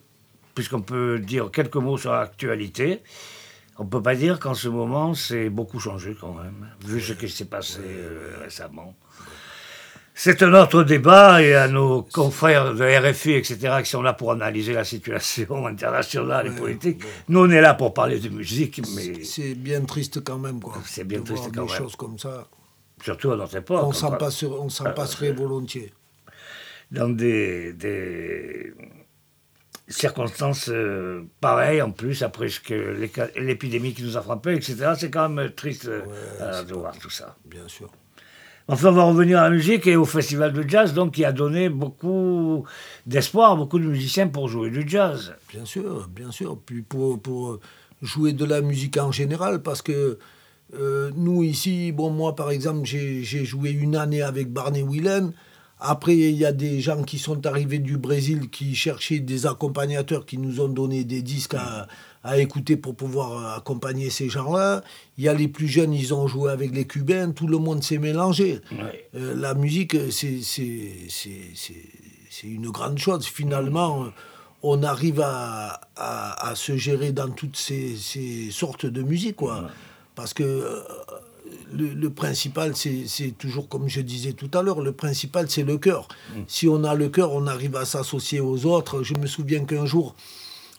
[0.55, 3.01] puisqu'on peut dire quelques mots sur l'actualité,
[3.77, 7.13] on ne peut pas dire qu'en ce moment, c'est beaucoup changé quand même, vu ce
[7.13, 8.95] qui s'est passé euh, récemment.
[10.13, 14.31] C'est un autre débat et à nos confrères de RFI, etc., qui sont là pour
[14.33, 17.01] analyser la situation internationale et Ouais, politique.
[17.29, 20.75] Nous, on est là pour parler de musique, mais C'est bien triste quand même, quoi.
[20.85, 21.81] C'est bien de triste voir quand des même.
[21.81, 22.47] choses comme ça.
[23.03, 23.81] surtout à notre époque.
[23.83, 24.43] On s'en passe,
[24.85, 25.91] Ah, passerait volontiers.
[26.91, 28.73] dans des, des
[29.87, 34.93] circonstances euh, pareilles, en plus, après ce que l'éca- l'épidémie qui nous a frappé, etc.
[34.99, 36.01] C'est quand même triste euh,
[36.41, 37.35] euh, de voir tout ça.
[37.45, 37.89] Bien sûr.
[38.73, 41.33] Enfin, on va revenir à la musique et au festival de jazz, donc qui a
[41.33, 42.63] donné beaucoup
[43.05, 45.33] d'espoir à beaucoup de musiciens pour jouer du jazz.
[45.49, 46.57] Bien sûr, bien sûr.
[46.65, 47.59] Puis pour,
[48.01, 50.17] jouer de la musique en général, parce que
[50.79, 55.33] euh, nous ici, bon, moi par exemple, j'ai j'ai joué une année avec Barney Whelan.
[55.83, 60.27] Après, il y a des gens qui sont arrivés du Brésil qui cherchaient des accompagnateurs
[60.27, 61.87] qui nous ont donné des disques à,
[62.23, 64.83] à écouter pour pouvoir accompagner ces gens-là.
[65.17, 67.81] Il y a les plus jeunes, ils ont joué avec les Cubains, tout le monde
[67.83, 68.59] s'est mélangé.
[68.71, 69.09] Ouais.
[69.15, 70.39] Euh, la musique, c'est
[72.43, 73.25] une grande chose.
[73.25, 74.07] Finalement, euh,
[74.63, 79.67] on arrive à, à- à se gérer dans toutes ces, ces sortes de musique, quoi.
[80.13, 80.81] Parce que euh,
[81.73, 85.77] le, le principal, c'est toujours comme je disais tout à l'heure, le principal, c'est le
[85.77, 86.07] cœur.
[86.47, 89.03] Si on a le cœur, on arrive à s'associer aux autres.
[89.03, 90.15] Je me souviens qu'un jour,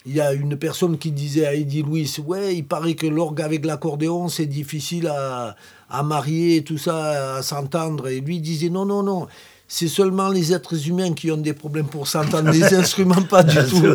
[0.05, 3.40] il y a une personne qui disait à Eddie Louis, ouais, il paraît que l'orgue
[3.40, 5.57] avec l'accordéon, c'est difficile à,
[5.88, 8.09] à marier, et tout ça, à s'entendre.
[8.09, 9.28] Et lui disait, non, non, non.
[9.68, 13.57] C'est seulement les êtres humains qui ont des problèmes pour s'entendre, les instruments pas du
[13.57, 13.86] tout.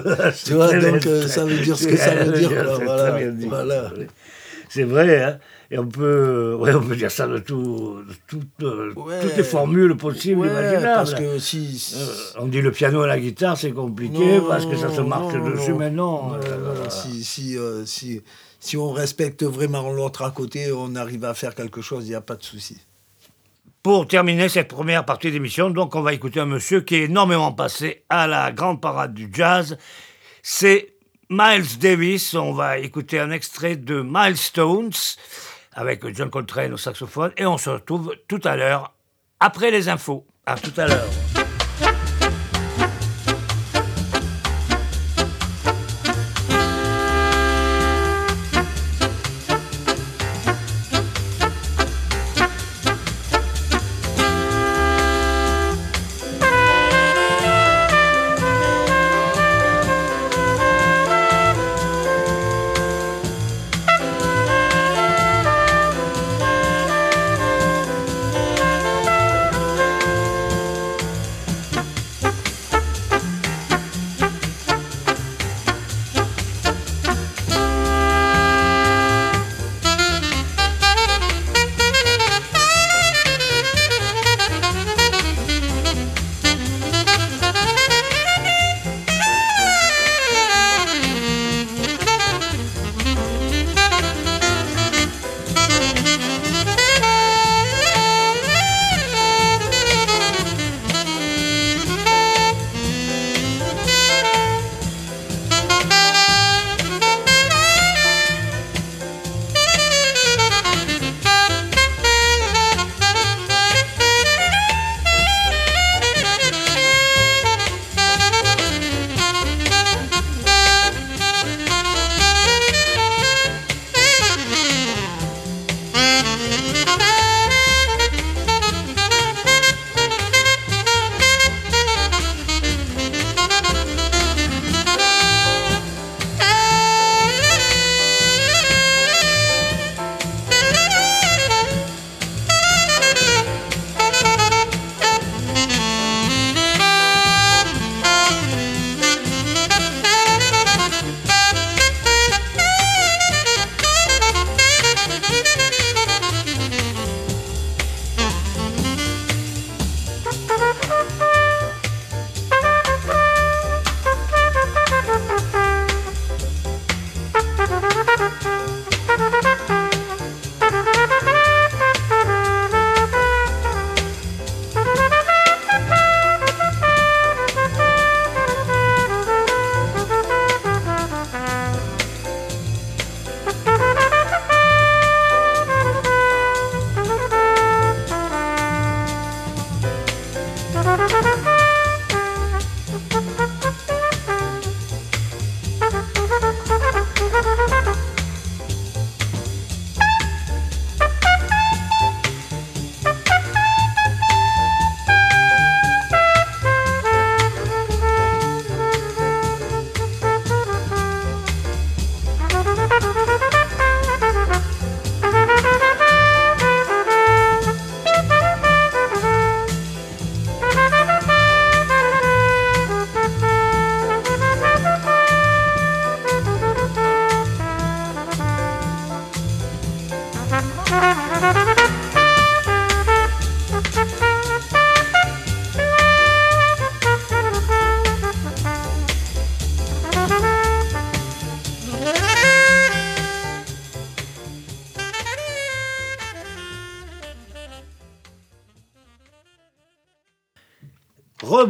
[0.44, 2.50] tu vois, donc euh, ça veut dire ce que ça veut dire.
[2.84, 3.92] voilà, voilà.
[4.70, 5.40] C'est vrai, hein
[5.70, 9.20] et on peut, ouais, on peut dire ça de, tout, de toutes, euh, Ouais.
[9.22, 10.86] toutes les formules possibles, Ouais, imaginables.
[10.96, 11.94] parce que si...
[11.98, 15.02] Euh, on dit le piano et la guitare, c'est compliqué Non, parce que ça se
[15.02, 15.78] marche non, dessus, non.
[15.78, 16.34] mais non.
[16.36, 18.22] Euh, si, si, euh, si,
[18.62, 22.16] si on respecte vraiment l'autre à côté, on arrive à faire quelque chose, il n'y
[22.16, 22.78] a pas de souci.
[23.84, 27.52] Pour terminer cette première partie d'émission, donc on va écouter un monsieur qui est énormément
[27.54, 29.78] passé à la grande parade du jazz.
[30.44, 30.94] C'est
[31.30, 32.34] Miles Davis.
[32.34, 34.92] On va écouter un extrait de Milestones
[35.74, 38.94] avec John Coltrane au saxophone et on se retrouve tout à l'heure
[39.40, 40.26] après les infos.
[40.46, 41.27] À tout à l'heure.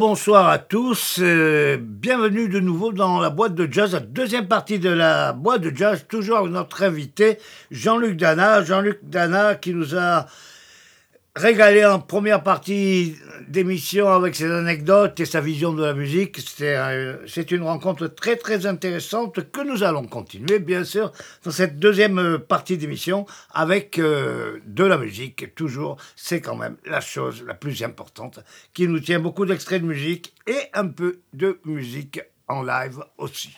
[0.08, 4.80] Rebonsoir à tous, euh, bienvenue de nouveau dans la boîte de jazz, la deuxième partie
[4.80, 7.40] de la boîte de jazz, toujours notre invité
[7.72, 8.64] Jean-Luc Dana.
[8.64, 10.28] Jean-Luc Dana qui nous a
[11.36, 13.18] régalé en première partie
[13.58, 16.38] d'émission avec ses anecdotes et sa vision de la musique.
[16.40, 21.12] C'est euh, une rencontre très très intéressante que nous allons continuer bien sûr
[21.44, 25.56] dans cette deuxième euh, partie d'émission avec euh, de la musique.
[25.56, 28.42] Toujours, c'est quand même la chose la plus importante
[28.76, 33.58] qui nous tient beaucoup d'extraits de musique et un peu de musique en live aussi.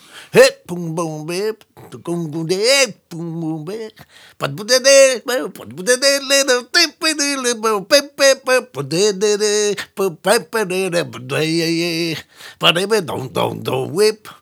[0.29, 2.61] Hep pum, bum, bip, tukum, bum, de,
[3.09, 3.97] pum, bum, bip,
[4.37, 7.81] pat bu de de, pat bu de de le de te, pe, de le bo
[7.81, 9.51] pe pe pe pu de de de,
[9.95, 12.17] pu pe pe de de pu, de ye ye,
[12.59, 14.29] pa de be don don don whip,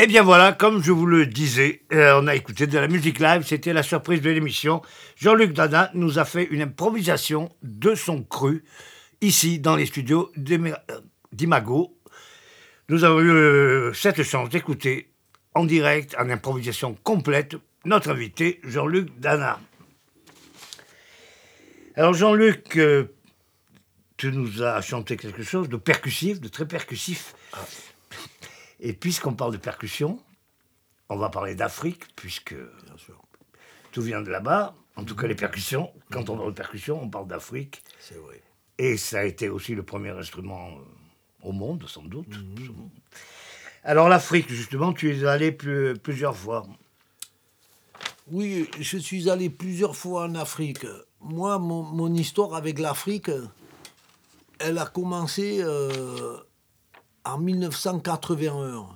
[0.00, 2.88] Et Eh bien voilà, comme je vous le disais, euh, on a écouté de la
[2.88, 4.80] musique live, c'était la surprise de l'émission.
[5.14, 8.64] Jean-Luc Dana nous a fait une improvisation de son cru,
[9.20, 10.72] ici dans les studios euh,
[11.32, 11.98] d'Imago.
[12.88, 15.10] Nous avons eu euh, cette chance d'écouter
[15.54, 19.60] en direct, en improvisation complète, notre invité Jean-Luc Dana.
[21.94, 22.78] Alors Jean-Luc,
[24.16, 27.34] tu nous as chanté quelque chose de percussif, de très percussif.
[28.80, 30.18] Et puisqu'on parle de percussion,
[31.08, 32.54] on va parler d'Afrique, puisque
[33.92, 34.74] tout vient de là-bas.
[34.96, 37.82] En tout cas, les percussions, quand on parle de percussion, on parle d'Afrique.
[37.98, 38.42] C'est vrai.
[38.78, 42.34] Et ça a été aussi le premier instrument euh, au monde, sans doute.
[43.84, 46.66] Alors l'Afrique, justement, tu es allé plus- plusieurs fois.
[48.30, 50.86] Oui, je suis allé plusieurs fois en Afrique.
[51.20, 53.30] Moi, mon, mon histoire avec l'Afrique,
[54.58, 56.38] elle a commencé euh,
[57.24, 58.86] en 1981.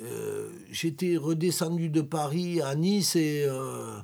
[0.00, 3.98] Euh, J'étais redescendu de Paris à Nice et, euh,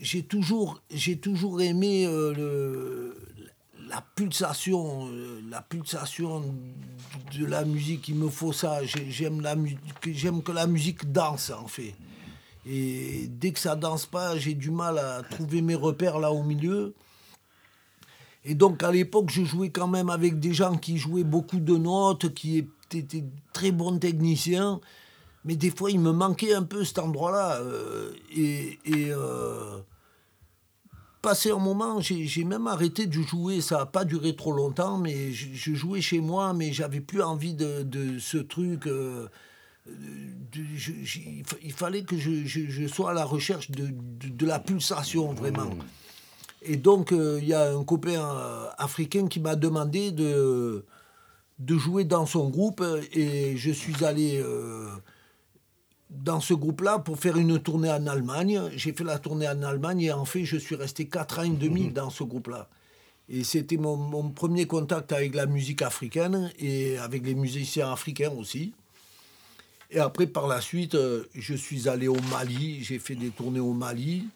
[0.00, 0.80] j'ai toujours,
[1.60, 3.12] aimé euh,
[3.88, 5.08] la pulsation,
[5.50, 6.54] la pulsation
[7.36, 8.08] de la musique.
[8.08, 8.80] Il me faut ça.
[8.84, 9.42] J'aime
[10.42, 11.94] que la musique danse en fait.
[12.68, 16.42] Et dès que ça danse pas, j'ai du mal à trouver mes repères là au
[16.42, 16.94] milieu.
[18.46, 21.76] Et donc à l'époque, je jouais quand même avec des gens qui jouaient beaucoup de
[21.76, 24.80] notes, qui étaient très bons techniciens.
[25.44, 27.60] Mais des fois, il me manquait un peu cet endroit-là.
[27.60, 29.78] euh, et euh,
[31.26, 33.60] passé un moment, j'ai même arrêté de jouer.
[33.60, 37.52] Ça n'a pas duré trop longtemps, mais je, jouais chez moi, mais j'avais plus envie
[37.52, 38.86] de, ce truc.
[38.86, 39.26] euh,
[39.88, 45.70] il fa- il fallait que je, sois à la recherche de, la pulsation, vraiment.
[46.68, 50.84] Et donc, euh, il y a un copain euh, africain qui m'a demandé de,
[51.60, 54.88] de jouer dans son groupe, et je suis allé euh,
[56.10, 58.60] dans ce groupe-là pour faire une tournée en Allemagne.
[58.74, 61.50] J'ai fait la tournée en Allemagne, et en fait, je suis resté 4 ans et
[61.50, 62.68] demi dans ce groupe-là.
[63.28, 68.32] Et c'était mon, mon premier contact avec la musique africaine, et avec les musiciens africains
[68.36, 68.72] aussi.
[69.92, 70.96] Et après, par la suite,
[71.32, 74.26] je suis allé au Mali, j'ai fait des tournées au Mali.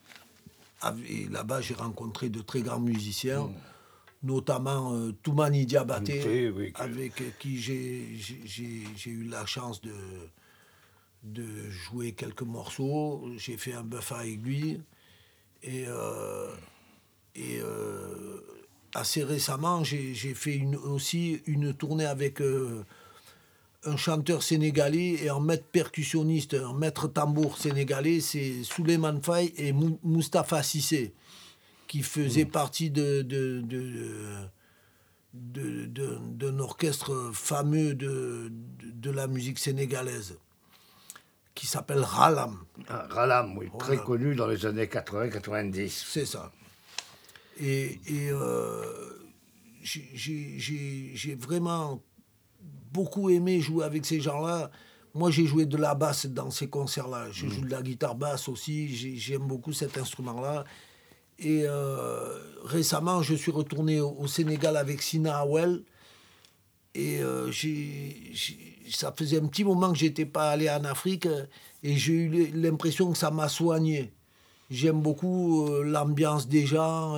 [1.09, 3.51] Et là-bas, j'ai rencontré de très grands musiciens,
[4.23, 6.23] notamment euh, Toumani Diabaté,
[6.53, 8.15] Oui, oui, que- avec qui j'ai-
[9.07, 9.93] eu la chance de,
[11.25, 13.25] de jouer quelques morceaux.
[13.37, 14.81] J'ai fait un bœuf avec lui.
[15.63, 16.49] Et, euh,
[17.35, 18.41] et euh,
[18.95, 22.41] assez récemment, j'ai j'ai fait une- aussi une tournée avec
[23.85, 29.73] un chanteur sénégalais et un maître percussionniste, un maître tambour sénégalais, c'est Souleymane Faye et
[29.73, 31.15] Moustapha Sissé,
[31.87, 33.23] qui faisaient partie de,
[35.33, 38.51] d'un orchestre fameux de,
[39.11, 40.39] la musique sénégalaise,
[41.55, 42.59] qui s'appelle Ralam.
[42.89, 45.89] Ah, Ralam, oui, très connu dans les années 80-90.
[45.89, 46.53] C'est ça.
[47.59, 48.85] Et, et, euh,
[49.83, 52.03] j'ai vraiment
[52.93, 54.71] beaucoup aimé jouer avec ces gens-là.
[55.15, 57.31] Moi, j'ai joué de la basse dans ces concerts-là.
[57.33, 58.89] Je joue de la guitare basse aussi.
[58.95, 60.65] J'ai- J'aime beaucoup cet instrument-là.
[61.39, 65.83] Et euh, récemment, je suis retourné au, Sénégal avec Sina Awel.
[66.95, 67.51] Et euh,
[68.91, 71.45] ça faisait un petit moment que j'étais pas allé en Afrique euh,
[71.83, 74.13] et j'ai eu l'impression que ça m'a soigné.
[74.71, 77.17] J'aime beaucoup l'ambiance des gens,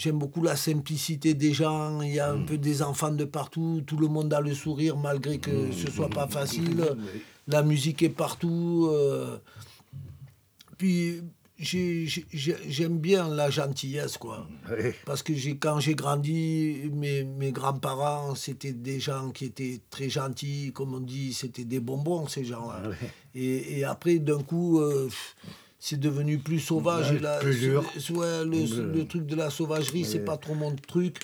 [0.00, 2.00] j'aime beaucoup la simplicité des gens.
[2.00, 4.96] Il y a un peu des enfants de partout, tout le monde a le sourire
[4.96, 6.82] malgré que ce soit pas facile.
[7.46, 8.88] La musique est partout.
[8.90, 9.36] euh,
[10.78, 11.20] puis
[11.58, 14.48] j'ai- j'ai- j'ai- j'aime bien la gentillesse, quoi.
[14.70, 14.92] Oui.
[15.04, 15.32] Parce que
[15.64, 21.00] quand j'ai grandi, mes, mes grands-parents, c'était des gens qui étaient très gentils, comme on
[21.00, 22.80] dit, c'était des bonbons, ces gens-là.
[23.34, 25.08] Et, et après, d'un coup, euh,
[25.80, 27.10] c'est devenu plus sauvage.
[27.10, 27.82] Ouais, et la- plus dur.
[28.10, 31.16] ouais, le, le truc de la sauvagerie, c'est pas trop mon truc.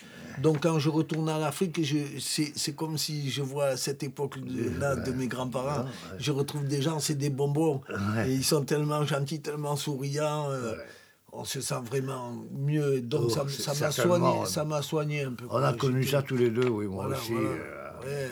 [0.42, 1.80] Donc quand je retourne en Afrique,
[2.20, 5.86] c'est, comme si je vois cette époque-là de mes grands-parents.
[6.18, 7.80] Je retrouve des gens, c'est des bonbons.
[8.26, 10.50] Et ils sont tellement gentils, tellement souriants.
[10.50, 10.74] euh,
[11.32, 13.00] On se sent vraiment mieux.
[13.02, 15.44] Donc Oh, ça, m'a soigné, ça soigné un peu.
[15.50, 17.32] On a connu ça tous les deux, oui, moi Voilà, aussi.
[17.32, 17.48] voilà.
[17.48, 18.30] euh, Ouais.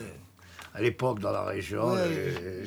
[0.73, 2.63] à l'époque, dans la région, Ouais, les-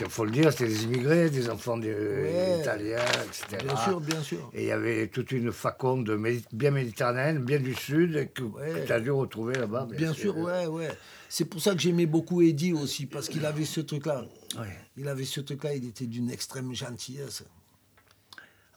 [0.00, 2.58] il faut le dire, c'était des immigrés, des enfants Ouais.
[2.60, 3.64] italiens, etc.
[3.64, 4.50] Bien sûr, bien sûr.
[4.52, 6.10] Et il y avait toute une faconde
[6.52, 8.84] bien méditerranéenne, bien du sud, que, Ouais.
[8.86, 9.86] tu as dû retrouver là-bas.
[9.90, 10.90] Bien sûr, ouais, ouais.
[11.28, 14.24] C'est pour ça que j'aimais beaucoup Eddie aussi, parce qu'il avait ce truc-là.
[14.58, 14.66] Ouais.
[14.96, 17.44] Il avait ce truc-là, il était d'une extrême gentillesse.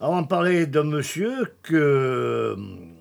[0.00, 2.94] Alors, on parlait d'un monsieur que hum,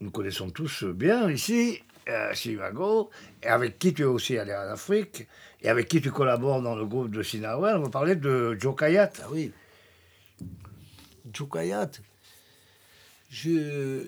[0.00, 3.10] nous connaissons tous bien ici, à Chicago,
[3.42, 5.26] et avec qui tu es aussi allé en Afrique,
[5.62, 7.76] et avec qui tu collabores dans le groupe de Sinawel.
[7.76, 9.10] On va parler de Joe Kayat.
[9.22, 9.52] Ah oui.
[11.32, 11.90] Joe Kayat,
[13.30, 14.04] je,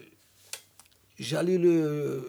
[1.19, 2.29] j'allais le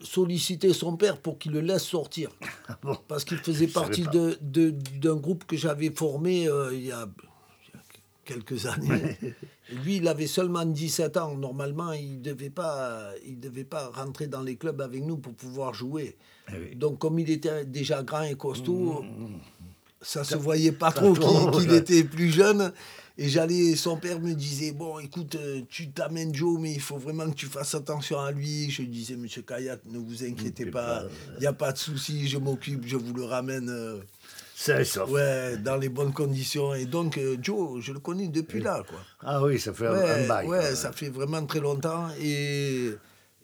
[0.00, 2.30] solliciter son père pour qu'il le laisse sortir.
[2.82, 2.96] bon.
[3.08, 4.10] Parce qu'il faisait partie pas.
[4.10, 7.08] de, de- d'un groupe que j'avais formé euh, il y a
[8.34, 9.16] quelques années.
[9.70, 11.36] Et lui, il avait seulement 17 ans.
[11.36, 15.34] Normalement, il ne devait, pas- il devait pas rentrer dans les clubs avec nous pour
[15.34, 16.16] pouvoir jouer.
[16.48, 16.74] Eh oui.
[16.74, 19.04] Mmh, Donc, comme il était déjà grand et costaud,
[20.00, 21.12] ça se voyait pas trop
[21.52, 22.72] qu'il était plus jeune.
[23.18, 26.96] Et j'allais, son père me disait Bon, écoute, euh, tu t'amènes Joe, mais il faut
[26.96, 28.70] vraiment que tu fasses attention à lui.
[28.70, 31.04] Je disais Monsieur Kayat, ne vous inquiétez pas,
[31.36, 33.70] il n'y a pas de souci, je m'occupe, je vous le ramène.
[34.64, 35.04] C'est ça.
[35.06, 36.72] Ouais, dans les bonnes conditions.
[36.74, 38.98] Et donc, euh, Joe, je le connais depuis là, quoi.
[39.20, 40.46] Ah oui, ça fait un- Ouais, un bail.
[40.46, 42.08] ouais, ça fait vraiment très longtemps.
[42.20, 42.90] Et,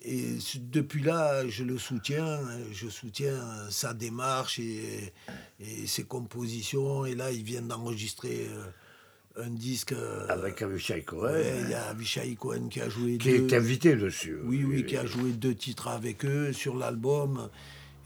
[0.03, 0.23] et
[0.61, 2.39] depuis là, je le soutiens.
[2.71, 3.37] Je soutiens
[3.69, 5.11] sa démarche et,
[5.59, 7.05] et ses compositions.
[7.05, 9.91] Et là, il vient d'enregistrer euh, un disque.
[9.91, 13.47] euh, Avec Avishai Cohen, ouais, il y a Avishai Cohen qui a joué qui deux-
[13.47, 14.37] est invité dessus.
[14.45, 17.49] oui, oui, qui a joué deux titres avec eux sur l'album.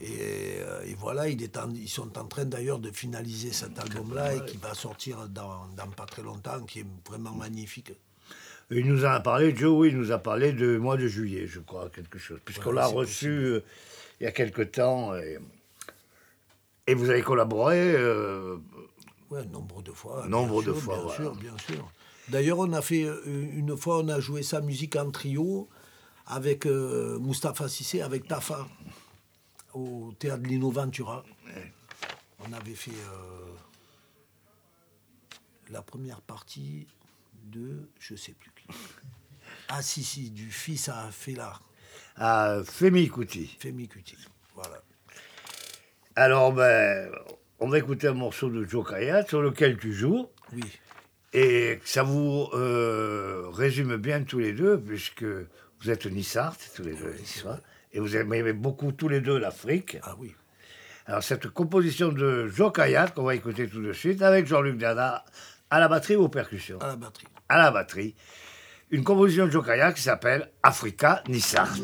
[0.06, 3.80] Et, euh, et voilà, il est en- ils sont en train d'ailleurs de finaliser cet
[3.80, 7.94] album-là et qui va sortir dans, dans pas très longtemps, qui est vraiment magnifique.
[8.70, 11.48] Il nous en a parlé, Joe, oui, il nous a parlé de mois de juillet,
[11.48, 12.40] je crois, quelque chose.
[12.44, 13.64] Puisqu'on Ouais, l'a reçu euh,
[14.20, 15.16] il y a quelque temps.
[15.16, 15.38] Et,
[16.88, 17.94] et vous avez collaboré.
[17.96, 18.58] euh,
[19.30, 20.28] Ouais, nombre de fois.
[20.28, 21.18] Nombre de sûr, fois, Bien voilà.
[21.24, 21.92] sûr, bien sûr.
[22.30, 25.68] D'ailleurs, on a fait euh, une fois, on a joué sa musique en trio
[26.26, 28.68] avec euh, Mustapha Sissé, avec Tafa,
[29.74, 31.24] au théâtre Lino Ventura.
[32.40, 33.56] On avait fait euh,
[35.70, 36.88] la première partie
[37.46, 38.68] de, je sais plus qui.
[39.70, 41.60] Ah si, si, du fils à Fela,
[42.16, 43.58] à Femi Kuti.
[43.60, 44.18] Femi Kuti.
[44.56, 44.82] Voilà.
[46.16, 47.10] Alors, ben,
[47.60, 50.28] on va écouter un morceau de Joe Kayat sur lequel tu joues.
[50.54, 50.64] Oui.
[51.34, 56.94] Et ça vous euh, résume bien tous les deux, puisque vous êtes Nissart, tous les
[56.94, 57.60] deux, niçois,
[57.94, 59.98] et vous aimez beaucoup tous les deux l'Afrique.
[60.04, 60.36] Ah oui.
[61.06, 65.26] Alors, cette composition de Joe Kayat, qu'on va écouter tout de suite, avec Jean-Luc Dada,
[65.70, 66.80] à la batterie ou aux percussions?
[66.80, 67.28] À la batterie.
[67.50, 68.16] À la batterie.
[68.90, 71.76] Une composition de Joe Kayat qui s'appelle Africa Nissart.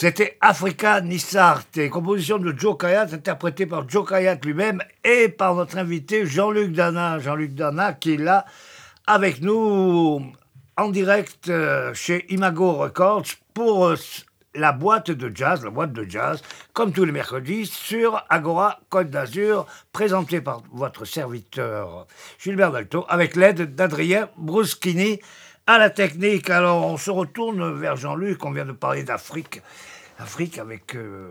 [0.00, 5.76] C'était Africa Nissarte, composition de Joe Kayat, interprétée par Joe Kayat lui-même et par notre
[5.76, 7.18] invité Jean-Luc Dana.
[7.18, 8.46] Jean-Luc Dana qui est là
[9.06, 10.22] avec nous
[10.78, 13.96] en direct euh, chez Imago Records pour euh,
[14.54, 16.40] la boîte de jazz, la boîte de jazz,
[16.72, 22.06] comme tous les mercredis, sur Agora Côte d'Azur, présentée par votre serviteur
[22.38, 25.20] Gilbert Dalto, avec l'aide d'Adrien Bruschini
[25.66, 26.50] à la technique.
[26.50, 29.60] Alors, on se retourne vers Jean-Luc, on vient de parler d'Afrique.
[30.20, 31.30] Afrique avec euh,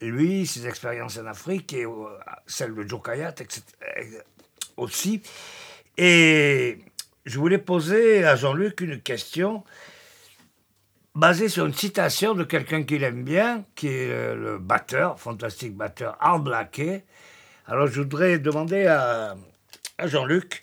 [0.00, 1.90] lui, ses expériences en Afrique et euh,
[2.46, 3.62] celles de Joe Kayat etc.,
[4.76, 5.22] aussi.
[5.98, 6.78] Et
[7.26, 9.62] je voulais poser à Jean-Luc une question
[11.14, 16.16] basée sur une citation de quelqu'un qu'il aime bien, qui est le batteur, fantastique batteur
[16.18, 17.04] Art Blakey.
[17.66, 19.36] Alors je voudrais demander à,
[19.98, 20.62] à Jean-Luc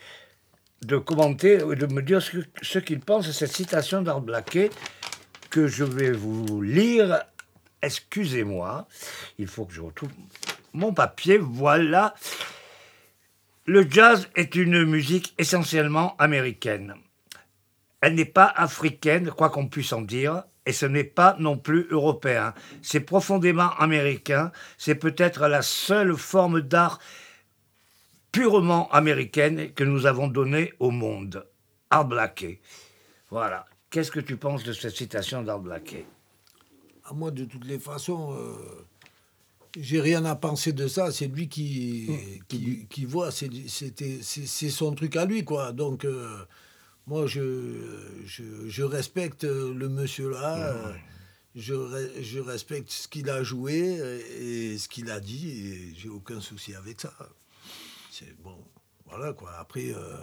[0.86, 4.70] de commenter, et de me dire ce, ce qu'il pense de cette citation d'Art Blakey
[5.50, 7.22] que je vais vous lire.
[7.82, 8.88] Excusez-moi,
[9.38, 10.10] il faut que je retrouve
[10.74, 11.38] mon papier.
[11.38, 12.16] Voilà.
[13.66, 16.96] Le jazz est une musique essentiellement américaine.
[18.02, 21.88] Elle n'est pas africaine, quoi qu'on puisse en dire, et ce n'est pas non plus
[21.92, 22.54] européen.
[22.82, 24.52] C'est profondément américain.
[24.78, 27.00] C'est peut-être la seule forme d'art
[28.32, 31.46] purement américaine que nous avons donnée au monde.
[31.90, 32.60] Art Blakey.
[33.30, 33.66] Voilà.
[33.90, 36.06] Qu'est-ce que tu penses de cette citation d'Art Blakey
[37.06, 38.54] À moi, de toutes les façons, euh,
[39.78, 41.12] j'ai rien à penser de ça.
[41.12, 42.44] C'est lui qui, Mmh.
[42.48, 43.32] qui, qui voit.
[43.32, 45.74] C'est son truc à lui, quoi.
[45.74, 46.38] Donc, euh,
[47.08, 47.80] moi, je,
[48.26, 50.56] je, je respecte le monsieur là.
[50.56, 50.78] Mmh.
[50.88, 50.94] euh,
[51.56, 51.74] Je,
[52.22, 55.50] je respecte ce qu'il a joué euh, et ce qu'il a dit.
[55.50, 57.14] Et j'ai aucun souci avec ça.
[58.22, 58.56] C'est bon.
[59.10, 59.50] Voilà, quoi.
[59.60, 59.90] Après.
[59.94, 60.16] euh,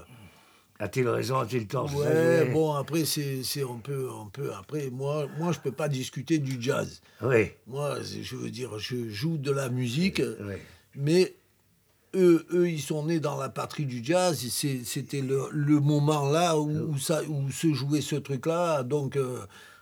[0.81, 4.53] A-t-il raison, a-t-il tort Ouais, bon, après, c'est c'est un peu, un peu.
[4.55, 7.01] Après, moi, moi je peux pas discuter du jazz.
[7.21, 10.55] Oui, Moi, je veux dire, je joue de la musique, oui.
[10.95, 11.35] mais
[12.15, 14.39] eux, eux, ils sont nés dans la patrie du jazz.
[14.51, 18.85] c'est- C'était le, le moment là où, où ça, où se jouait ce truc-là.
[18.85, 19.41] Donc, euh,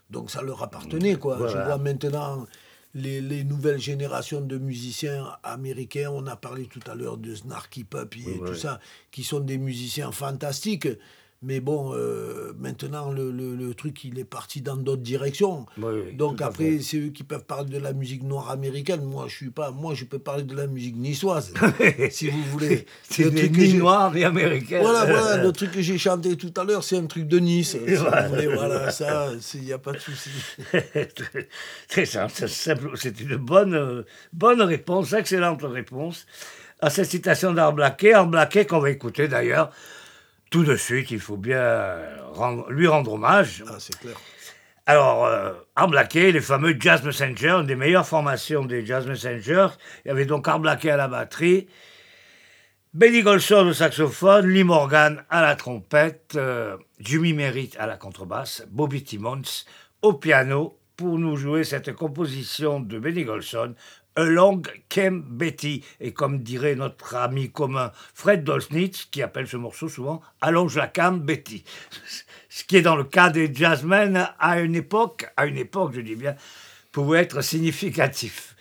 [0.09, 1.37] donc, ça leur appartenait, quoi.
[1.47, 2.47] Je vois maintenant
[2.97, 6.11] les, les nouvelles générations de musiciens américains.
[6.11, 8.81] On a parlé tout à l'heure de Snarky Puppy et Oui, tout ça,
[9.11, 10.89] qui sont des musiciens fantastiques.
[11.43, 15.67] Mais bon, euh, maintenant, le, le- le truc, il est parti dans d'autres directions.
[15.77, 19.05] Oui, oui, Donc après, c'est eux qui peuvent parler de la musique noire américaine.
[19.05, 19.71] Moi, je suis pas.
[19.71, 21.53] Moi, je peux parler de la musique niçoise,
[22.11, 22.87] si vous voulez.
[23.09, 24.81] C'est Le des truc noirs ni américains.
[24.81, 27.73] Voilà, voilà, le truc que j'ai chanté tout à l'heure, c'est un truc de Nice.
[27.87, 28.29] Si Voilà.
[28.29, 30.31] vous voulez, voilà, ça, il n'y a pas de souci.
[31.89, 36.27] c'est simple, c'est une bonne, euh, bonne réponse, excellente réponse
[36.81, 37.57] à cette citation.
[37.57, 39.71] Art Blakey qu'on va écouter d'ailleurs
[40.51, 41.11] tout de suite.
[41.11, 41.99] Il faut bien
[42.33, 43.65] rendre- lui rendre hommage.
[43.69, 44.17] Ah, c'est clair.
[44.89, 45.53] Alors, euh,
[46.15, 49.69] les fameux Jazz Messengers, une des meilleures formations des Jazz Messengers.
[50.05, 51.67] Il y avait donc Art Blakey à la batterie,
[52.95, 58.65] Benny Golson au saxophone, Lee Morgan à la trompette, euh, Jimmy Merritt à la contrebasse,
[58.71, 59.43] Bobby Timmons
[60.03, 63.75] au piano pour nous jouer cette composition de Benny Golson,
[64.17, 65.85] Along Came Betty.
[66.01, 70.89] Et comme dirait notre ami commun Fred Dolsnitz, qui appelle ce morceau souvent Allonge la
[70.89, 71.65] cam Betty.
[72.49, 76.01] Ce qui est dans le cas des jazzmen à une époque, à une époque je
[76.01, 76.35] dis bien,
[76.91, 78.57] pouvait être significatif.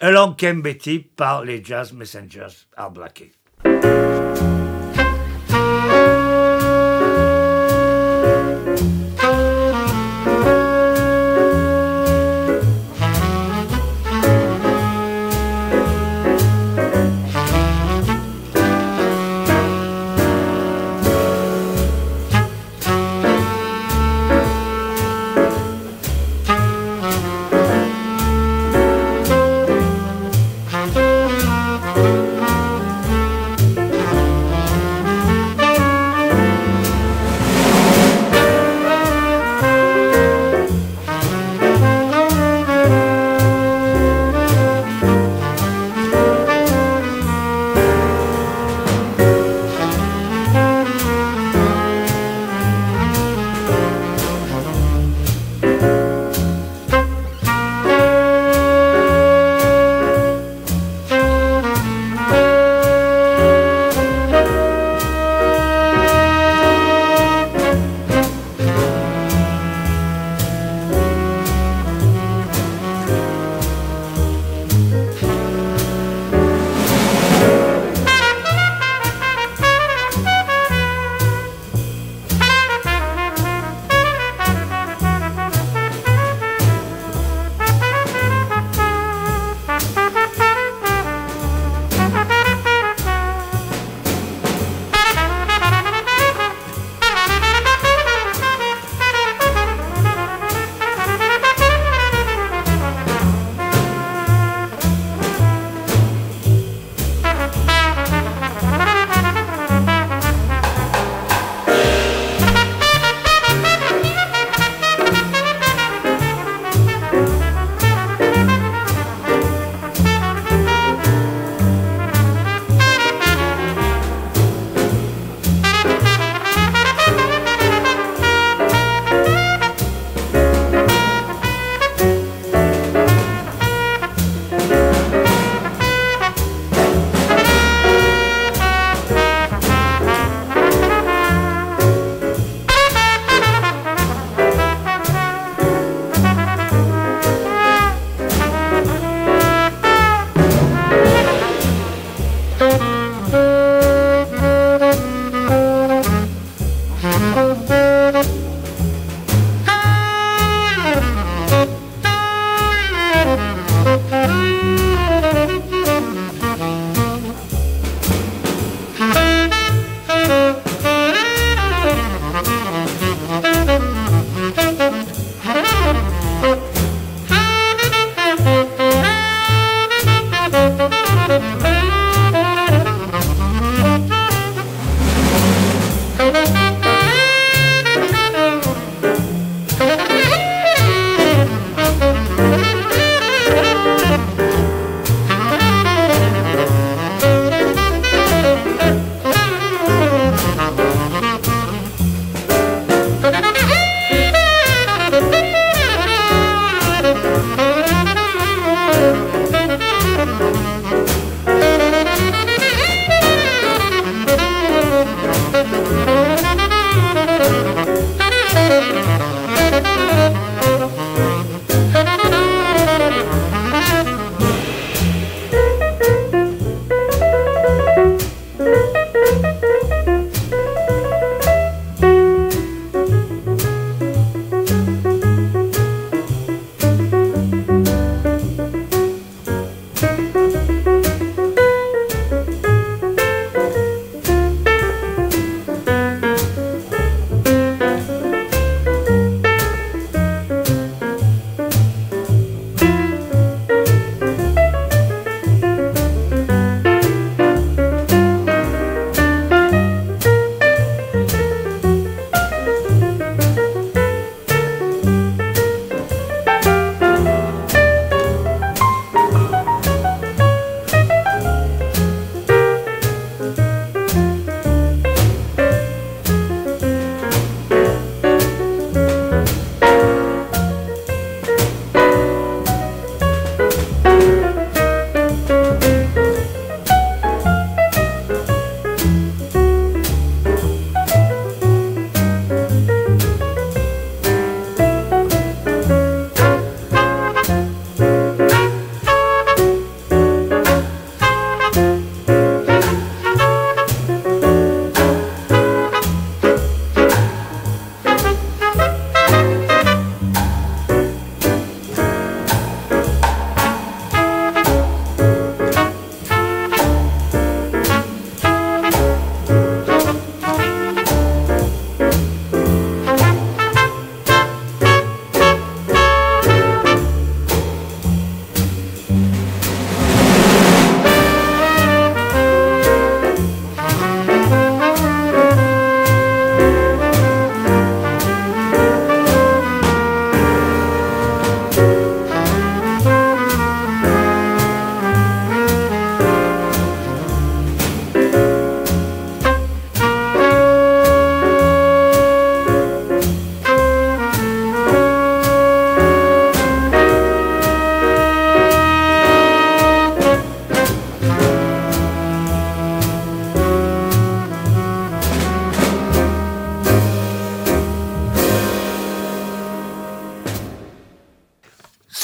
[0.00, 3.32] Along Came Betty par les Jazz Messengers Art Blakey.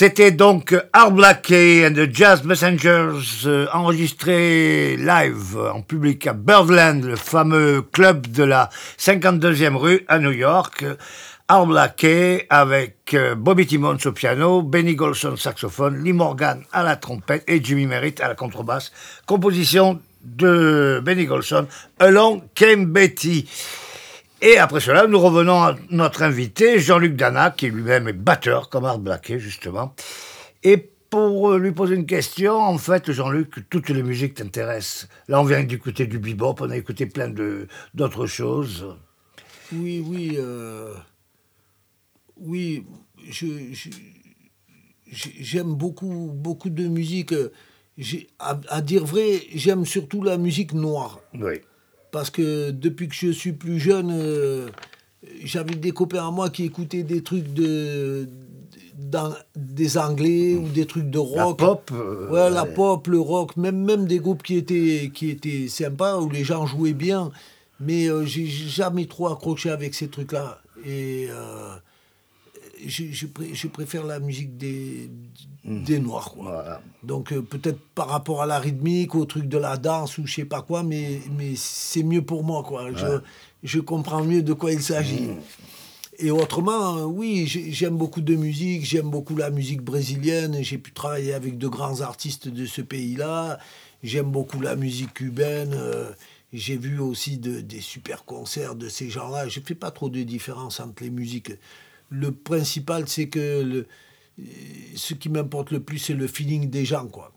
[0.00, 7.04] C'était donc Art Blakey and the Jazz Messengers euh, enregistré live en public à Birdland,
[7.04, 10.86] le fameux club de la 52e rue à New York.
[11.48, 11.68] Art
[12.48, 17.62] avec euh, Bobby Timmons au piano, Benny Golson saxophone, Lee Morgan à la trompette et
[17.62, 18.92] Jimmy Merritt à la contrebasse.
[19.26, 21.66] Composition de Benny Golson,
[21.98, 23.46] Along Came Betty.
[24.42, 28.84] Et après cela, nous revenons à notre invité, Jean-Luc Dana, qui lui-même est batteur, comme
[28.86, 29.94] Art Blakey, justement.
[30.62, 30.78] Et
[31.10, 35.08] pour euh, lui poser une question, en fait, Jean-Luc, toutes les musiques t'intéressent.
[35.28, 38.96] Là, on vient d'écouter du bebop, on a écouté plein de- d'autres choses.
[39.72, 40.36] Oui, oui.
[40.38, 40.94] euh,
[42.38, 42.86] oui,
[43.28, 43.90] je, je-
[45.10, 47.34] j'ai- j'aime beaucoup, beaucoup de musique.
[47.98, 51.20] J'ai- À, à dire vrai, j'aime surtout la musique noire.
[51.34, 51.56] Oui.
[52.12, 54.68] Parce que depuis que je suis plus jeune, euh,
[55.44, 58.28] j'avais des copains à moi qui écoutaient des trucs de,
[58.98, 61.58] dans- des Anglais ou des trucs de La rock.
[61.58, 61.90] pop.
[61.92, 66.18] euh, Ouais, la pop, le rock, même, même des groupes qui étaient, qui étaient sympas,
[66.18, 67.30] où les gens jouaient bien.
[67.80, 70.60] Mais euh, j'ai jamais trop accroché avec ces trucs-là.
[70.84, 71.74] Et euh,
[72.86, 75.10] je, je pré- je préfère la musique des,
[75.64, 76.30] des Noirs.
[76.32, 76.42] Quoi.
[76.44, 76.82] Voilà.
[77.02, 80.34] Donc euh, peut-être par rapport à la rythmique, au truc de la danse ou je
[80.34, 82.62] sais pas quoi, mais, mais c'est mieux pour moi.
[82.62, 82.92] Quoi.
[82.94, 83.06] Je,
[83.62, 85.28] je comprends mieux de quoi il s'agit.
[86.18, 90.76] Et autrement, euh, oui, j'ai- j'aime beaucoup de musique, j'aime beaucoup la musique brésilienne, j'ai
[90.76, 93.58] pu travailler avec de grands artistes de ce pays-là,
[94.02, 96.10] j'aime beaucoup la musique cubaine, euh,
[96.52, 100.10] j'ai vu aussi de- des super concerts de ces gens-là, je ne fais pas trop
[100.10, 101.52] de différence entre les musiques.
[102.10, 103.86] Le principal, c'est que le-
[104.96, 107.32] ce qui m'importe le plus, c'est le feeling des gens, quoi.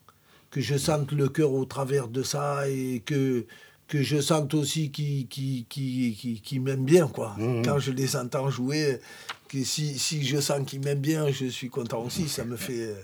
[0.51, 3.45] Que je sente le cœur au travers de ça et que,
[3.87, 7.35] que je sente aussi qu'ils qui, qui, qui, qui m'aiment bien, quoi.
[7.63, 8.99] Quand je les entends jouer,
[9.47, 12.27] que si, si je sens qu'ils m'aiment bien, je suis content aussi.
[12.29, 12.95] Ça me fait,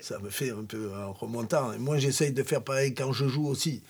[0.00, 1.72] ça me fait un peu en remontant.
[1.72, 3.82] Et moi, j'essaye de faire pareil quand je joue aussi.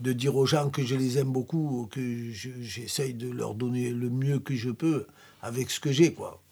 [0.00, 3.90] De dire aux gens que je les aime beaucoup, que je- j'essaye de leur donner
[3.90, 5.06] le mieux que je peux
[5.42, 6.42] avec ce que j'ai, quoi.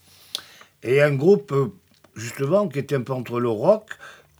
[0.82, 1.72] Et un groupe, euh,
[2.14, 3.90] justement, qui était un peu entre le rock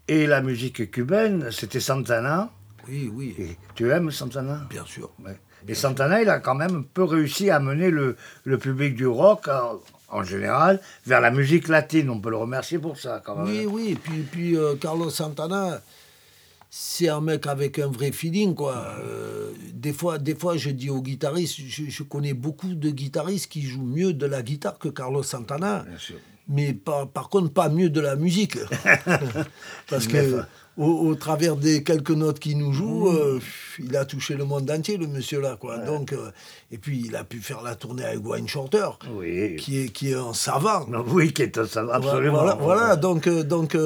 [0.08, 2.50] et la musique cubaine, c'était Santana.
[2.88, 4.66] Oui, oui, Et tu aimes Santana?
[4.70, 5.10] Bien sûr.
[5.24, 5.38] Ouais.
[5.68, 9.06] Et Santana, il a quand même un peu réussi à amener le, le public du
[9.06, 12.08] rock, en, en général, vers la musique latine.
[12.10, 13.46] On peut le remercier pour ça, quand même.
[13.46, 15.82] Oui, oui, et puis, puis euh, Carlos Santana,
[16.70, 18.96] c'est un mec avec un vrai feeling, quoi.
[19.04, 23.52] Euh, des, fois, des fois, je dis aux guitaristes, je, je connais beaucoup de guitaristes
[23.52, 26.16] qui jouent mieux de la guitare que Carlos Santana, Bien sûr.
[26.50, 28.58] Mais par, par contre, pas mieux de la musique.
[29.88, 30.42] Parce que
[30.76, 33.16] au, au travers des quelques notes qu'il nous joue, Mmh.
[33.16, 33.38] euh,
[33.78, 35.78] il a touché le monde entier, le monsieur-là, quoi.
[35.78, 36.30] Donc, euh,
[36.70, 39.56] et puis, il a pu faire la tournée avec Wayne Shorter, Oui.
[39.56, 40.86] qui est, qui est un savant.
[40.86, 42.38] Non, oui, qui est un savant, absolument.
[42.38, 43.76] Voilà, voilà, donc, euh, donc,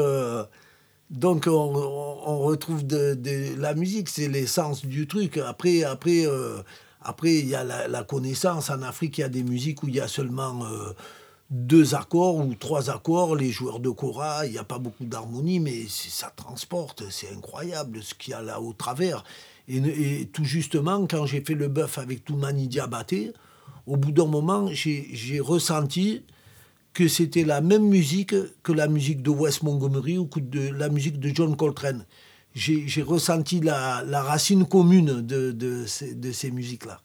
[1.10, 5.36] donc on, retrouve de, de- la musique, c'est l'essence du truc.
[5.38, 6.24] Après, après,
[7.02, 8.70] après, il y a la, la connaissance.
[8.70, 10.60] En Afrique, il y a des musiques où il y a seulement
[11.50, 13.36] deux accords ou trois accords.
[13.36, 17.04] Les joueurs de kora, il n'y a pas beaucoup d'harmonie, mais ça transporte.
[17.10, 19.24] C'est incroyable ce qu'il y a là au travers.
[19.68, 23.32] Et, tout justement, quand j'ai fait le bœuf avec Toumani Diabaté,
[23.86, 26.22] au bout d'un moment, j'ai ressenti
[26.92, 30.88] que c'était la même musique que la musique de Wes Montgomery ou que de la
[30.88, 32.06] musique de John Coltrane.
[32.54, 37.00] J'ai j'ai ressenti la, la racine commune de, de ces, de ces musiques-là,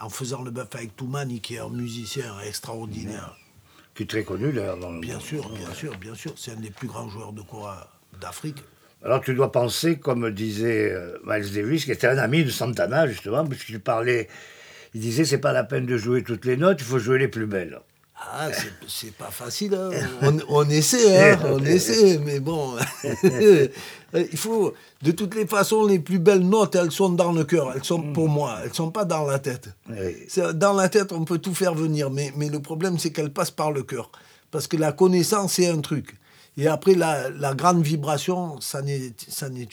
[0.00, 3.36] en faisant le bœuf avec Toumani, qui est un musicien extraordinaire.
[3.94, 5.22] Qui est très connu d'ailleurs dans le Bien monde.
[5.22, 6.32] sûr, bien sûr, bien sûr.
[6.36, 7.90] C'est un des plus grands joueurs de kora
[8.20, 8.62] d'Afrique.
[9.04, 13.06] Alors tu dois penser, comme disait euh, Miles Davis, qui était un ami de Santana
[13.08, 14.28] justement, puisqu'il parlait,
[14.94, 17.28] il disait c'est pas la peine de jouer toutes les notes, il faut jouer les
[17.28, 17.80] plus belles.
[18.30, 18.48] Ah,
[18.86, 19.74] c'est- pas facile.
[19.74, 19.90] hein.
[20.22, 22.76] On, on essaie, hein, on essaie, mais bon.
[24.14, 24.74] Il faut.
[25.02, 27.72] De toutes les façons, les plus belles notes, elles sont dans le cœur.
[27.74, 28.58] Elles sont pour moi.
[28.64, 29.70] Elles sont pas dans la tête.
[30.54, 33.50] Dans la tête, on peut tout faire venir, mais, mais le problème, c'est qu'elles passent
[33.50, 34.10] par le cœur.
[34.50, 36.14] Parce que la connaissance, c'est un truc.
[36.58, 39.12] Et après, la, la grande vibration, ça n'est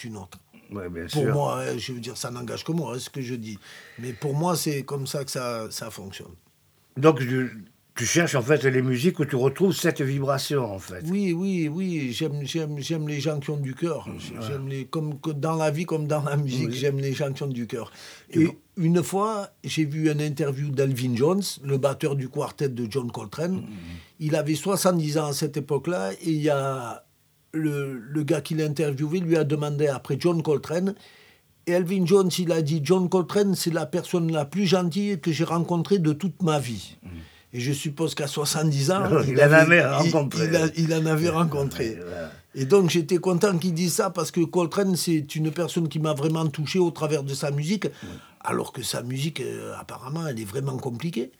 [0.03, 0.39] une autre.
[0.71, 1.33] Bien Pour sûr.
[1.33, 3.57] moi, hein, je veux dire, ça n'engage que moi, hein, ce que je dis.
[3.97, 6.31] Mais pour moi, c'est comme ça que ça, ça fonctionne.
[6.95, 7.19] Donc
[7.99, 11.03] tu, cherches en fait les musiques où tu retrouves cette vibration en fait.
[11.07, 14.07] Oui, oui, oui, j'aime, j'aime, j'aime les gens qui ont du cœur.
[14.47, 17.43] J'aime les, comme que dans la vie comme dans la musique, j'aime les gens qui
[17.43, 17.91] ont du cœur.
[18.31, 18.47] Et
[18.77, 23.63] une fois, j'ai vu une interview d'Elvin Jones, le batteur du quartet de John Coltrane.
[24.19, 27.05] Il avait 70 ans à cette époque-là, et il y a
[27.53, 30.95] le, le gars qui l'a interviewé lui a demandé après John Coltrane.
[31.67, 35.31] Et Elvin Jones, il a dit John Coltrane, c'est la personne la plus gentille que
[35.31, 36.97] j'ai rencontrée de toute ma vie.
[37.53, 40.45] Et je suppose qu'à 70 ans, Il en avait rencontré.
[40.45, 41.97] il, a- il en avait rencontré.
[42.55, 46.13] Et donc j'étais content qu'il dise ça parce que Coltrane, c'est une personne qui m'a
[46.13, 47.87] vraiment touché au travers de sa musique,
[48.41, 51.31] alors que sa musique, euh, apparemment, elle est vraiment compliquée.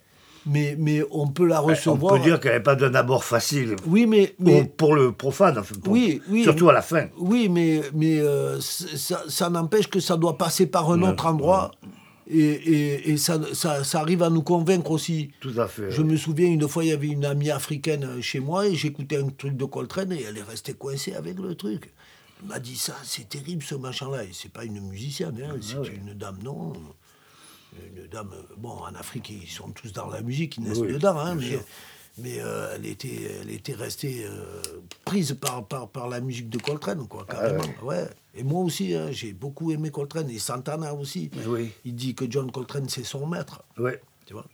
[0.46, 2.14] Mais, mais on peut la On recevoir.
[2.16, 3.76] peut dire qu'elle n'est pas d'un abord facile.
[3.86, 6.44] Oui, mais, Pour, mais pour le profane, enfin, pour- Oui, oui.
[6.44, 7.08] surtout à la fin.
[7.20, 11.72] Oui, mais, mais euh, ça n'empêche que ça doit passer par un autre endroit.
[12.32, 15.32] Et, et, et ça, ça, ça arrive à nous convaincre aussi.
[15.40, 15.90] Tout à fait.
[15.90, 19.18] Je me souviens, une fois, il y avait une amie africaine chez moi et j'écoutais
[19.18, 21.92] un truc de Coltrane et elle est restée coincée avec le truc.
[22.42, 24.26] Elle m'a dit ça, c'est terrible ce machin-là.
[24.26, 26.74] Et c'est pas une musicienne, hein, c'est une dame, non.
[27.96, 31.18] Une dame, bon, en Afrique, ils sont tous dans la musique, ils naissent Oui, dedans,
[31.18, 31.64] hein, bien mais, sûr.
[32.22, 34.62] Mais euh, elle, était, elle était restée euh,
[35.06, 37.64] prise par, par, par la musique de Coltrane, quoi, Ah carrément.
[37.84, 38.06] ouais.
[38.36, 41.30] Et moi aussi, hein, j'ai beaucoup aimé Coltrane et Santana aussi.
[41.48, 41.72] Oui.
[41.86, 43.64] Il dit que John Coltrane, c'est son maître.
[43.78, 44.00] Ouais.
[44.26, 44.46] Tu vois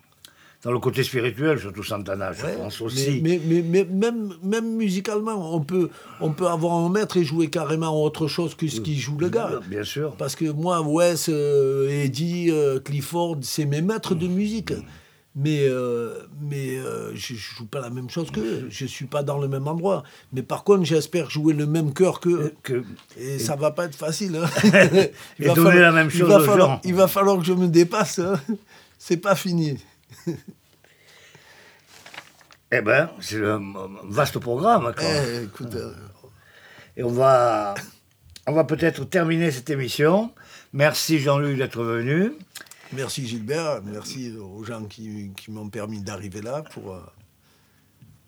[0.64, 3.20] Dans le côté spirituel, surtout Santana, je Ouais, pense aussi.
[3.22, 5.90] Mais, mais, mais, même, même musicalement, on peut,
[6.22, 9.30] on peut avoir un maître et jouer carrément autre chose que ce qu'il joue le
[9.30, 9.60] gars.
[9.68, 10.16] Bien sûr.
[10.16, 12.52] Parce que moi, Wes, euh, Eddie,
[12.86, 14.74] Clifford, c'est mes maîtres de musique.
[15.38, 18.68] Mais, euh, mais euh, je ne joue pas la même chose qu'eux.
[18.70, 20.04] Je ne suis pas dans le même endroit.
[20.32, 22.54] Mais par contre, j'espère jouer le même cœur qu'eux.
[22.64, 22.84] Que-
[23.20, 24.38] Et ça va pas être facile.
[24.38, 24.50] hein.
[25.40, 26.82] Et donner la même il chose va aux falloir, gens.
[26.86, 28.20] Il va falloir que je me dépasse.
[28.20, 28.40] hein.
[28.98, 29.78] C'est pas fini.
[32.72, 33.62] Eh ben, c'est un
[34.06, 34.84] vaste programme.
[34.98, 35.04] quoi.
[35.04, 35.94] Eh, écoute, euh,
[36.98, 37.76] Et on va,
[38.48, 40.32] on va peut-être terminer cette émission.
[40.74, 42.32] Merci Jean-Luc d'être venu.
[42.94, 47.00] Merci Gilbert, merci aux gens qui, qui m'ont permis d'arriver là pour, euh,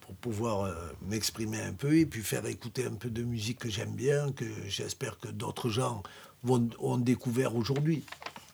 [0.02, 0.74] pour pouvoir euh,
[1.08, 4.46] m'exprimer un peu et puis faire écouter un peu de musique que j'aime bien, que
[4.68, 6.02] j'espère que d'autres gens
[6.44, 8.04] vont, ont découvert aujourd'hui.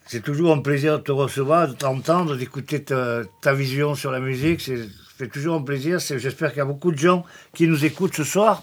[0.06, 4.62] C'est toujours un plaisir de te recevoir, de t'entendre, d'écouter ta, vision sur la musique.
[4.62, 6.00] C'est toujours un plaisir.
[6.00, 7.24] J'espère qu'il y a beaucoup de gens
[7.54, 8.62] qui nous écoutent ce soir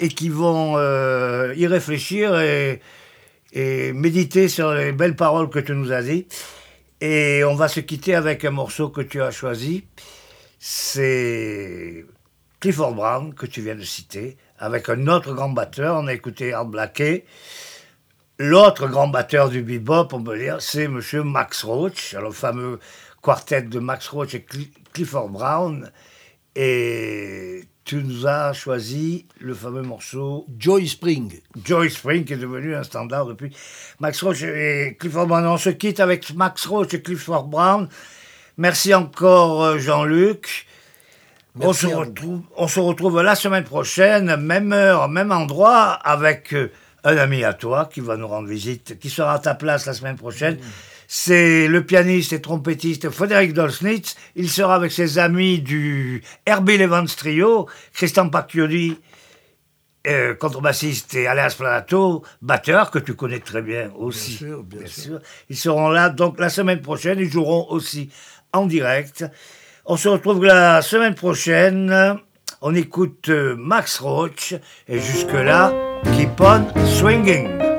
[0.00, 5.92] et qui vont euh, y réfléchir et méditer sur les belles paroles que tu nous
[5.92, 6.34] as dites.
[7.04, 9.84] Et on va se quitter avec un morceau que tu as choisi.
[10.60, 12.06] C'est
[12.60, 15.96] Clifford Brown que tu viens de citer, avec un autre grand batteur.
[15.96, 17.24] On a écouté Art Blakey.
[18.38, 22.78] L'autre grand batteur du bebop, on peut dire, c'est Monsieur Max Roach, le fameux
[23.20, 25.90] quartet de Max Roach et Cli- Clifford Brown.
[26.54, 31.40] Et tu nous as choisi le fameux morceau Joy Spring.
[31.64, 33.54] Joy Spring, qui est devenu un standard depuis.
[34.00, 35.46] Max Roach et Clifford Brown.
[35.46, 37.88] On se quitte avec Max Roach et Clifford Brown.
[38.56, 40.66] Merci encore, euh, Jean-Luc.
[41.60, 46.70] On se, retrouve, on se retrouve la semaine prochaine, même heure, même endroit, avec euh,
[47.04, 49.92] un ami à toi qui va nous rendre visite, qui sera à ta place la
[49.92, 50.58] semaine prochaine.
[51.14, 54.16] C'est le pianiste et trompettiste Frédéric Dolsnitz.
[54.34, 58.96] Il sera avec ses amis du Herbie Evans Trio, Christian Pacchioli,
[60.06, 64.38] euh, contrebassiste et Aléas Planato, batteur, que tu connais très bien aussi.
[64.38, 65.18] Bien sûr, bien sûr.
[65.50, 67.18] Ils seront là donc la semaine prochaine.
[67.18, 68.08] Ils joueront aussi
[68.54, 69.26] en direct.
[69.84, 72.20] On se retrouve la semaine prochaine.
[72.62, 74.54] On écoute euh, Max Roach.
[74.88, 75.74] Et jusque-là,
[76.16, 77.71] keep on swinging.